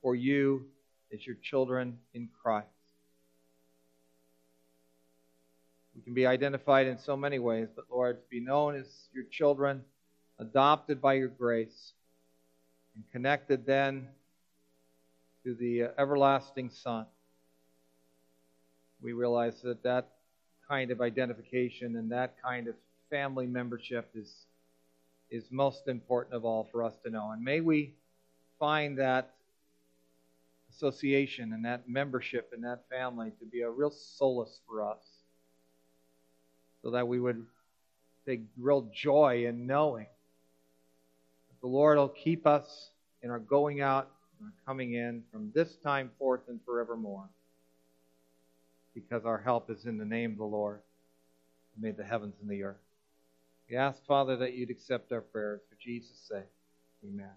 for 0.00 0.14
you 0.14 0.66
as 1.12 1.26
your 1.26 1.34
children 1.42 1.98
in 2.12 2.28
Christ. 2.40 2.68
We 5.96 6.02
can 6.02 6.14
be 6.14 6.24
identified 6.24 6.86
in 6.86 6.98
so 6.98 7.16
many 7.16 7.40
ways, 7.40 7.68
but 7.74 7.86
Lord, 7.90 8.22
to 8.22 8.28
be 8.30 8.38
known 8.40 8.76
as 8.76 8.86
your 9.12 9.24
children, 9.24 9.82
adopted 10.38 11.00
by 11.00 11.14
your 11.14 11.28
grace, 11.28 11.94
and 12.94 13.04
connected 13.10 13.66
then 13.66 14.06
to 15.44 15.54
the 15.54 15.84
uh, 15.84 15.88
everlasting 15.98 16.70
Son. 16.70 17.06
We 19.04 19.12
realize 19.12 19.60
that 19.60 19.82
that 19.82 20.08
kind 20.66 20.90
of 20.90 21.02
identification 21.02 21.96
and 21.96 22.10
that 22.10 22.36
kind 22.42 22.68
of 22.68 22.74
family 23.10 23.46
membership 23.46 24.08
is 24.14 24.46
is 25.30 25.44
most 25.50 25.88
important 25.88 26.34
of 26.34 26.46
all 26.46 26.66
for 26.72 26.82
us 26.82 26.94
to 27.04 27.10
know. 27.10 27.30
And 27.32 27.44
may 27.44 27.60
we 27.60 27.92
find 28.58 28.98
that 28.98 29.34
association 30.70 31.52
and 31.52 31.66
that 31.66 31.86
membership 31.86 32.50
and 32.54 32.64
that 32.64 32.84
family 32.88 33.32
to 33.40 33.44
be 33.44 33.60
a 33.60 33.68
real 33.68 33.90
solace 33.90 34.60
for 34.66 34.82
us 34.82 35.02
so 36.82 36.90
that 36.90 37.06
we 37.06 37.20
would 37.20 37.44
take 38.26 38.40
real 38.56 38.88
joy 38.94 39.44
in 39.46 39.66
knowing 39.66 40.06
that 41.48 41.60
the 41.60 41.66
Lord 41.66 41.98
will 41.98 42.08
keep 42.08 42.46
us 42.46 42.90
in 43.22 43.30
our 43.30 43.38
going 43.38 43.82
out 43.82 44.10
and 44.38 44.48
our 44.48 44.54
coming 44.66 44.94
in 44.94 45.22
from 45.30 45.50
this 45.54 45.76
time 45.84 46.10
forth 46.18 46.42
and 46.48 46.58
forevermore 46.64 47.28
because 48.94 49.24
our 49.24 49.38
help 49.38 49.70
is 49.70 49.86
in 49.86 49.98
the 49.98 50.04
name 50.04 50.32
of 50.32 50.38
the 50.38 50.44
Lord 50.44 50.80
who 51.74 51.82
made 51.82 51.96
the 51.96 52.04
heavens 52.04 52.34
and 52.40 52.48
the 52.48 52.62
earth. 52.62 52.76
We 53.68 53.76
ask, 53.76 54.04
Father, 54.06 54.36
that 54.36 54.54
you'd 54.54 54.70
accept 54.70 55.12
our 55.12 55.20
prayers 55.20 55.62
for 55.68 55.76
Jesus' 55.76 56.18
sake. 56.28 56.44
Amen. 57.04 57.30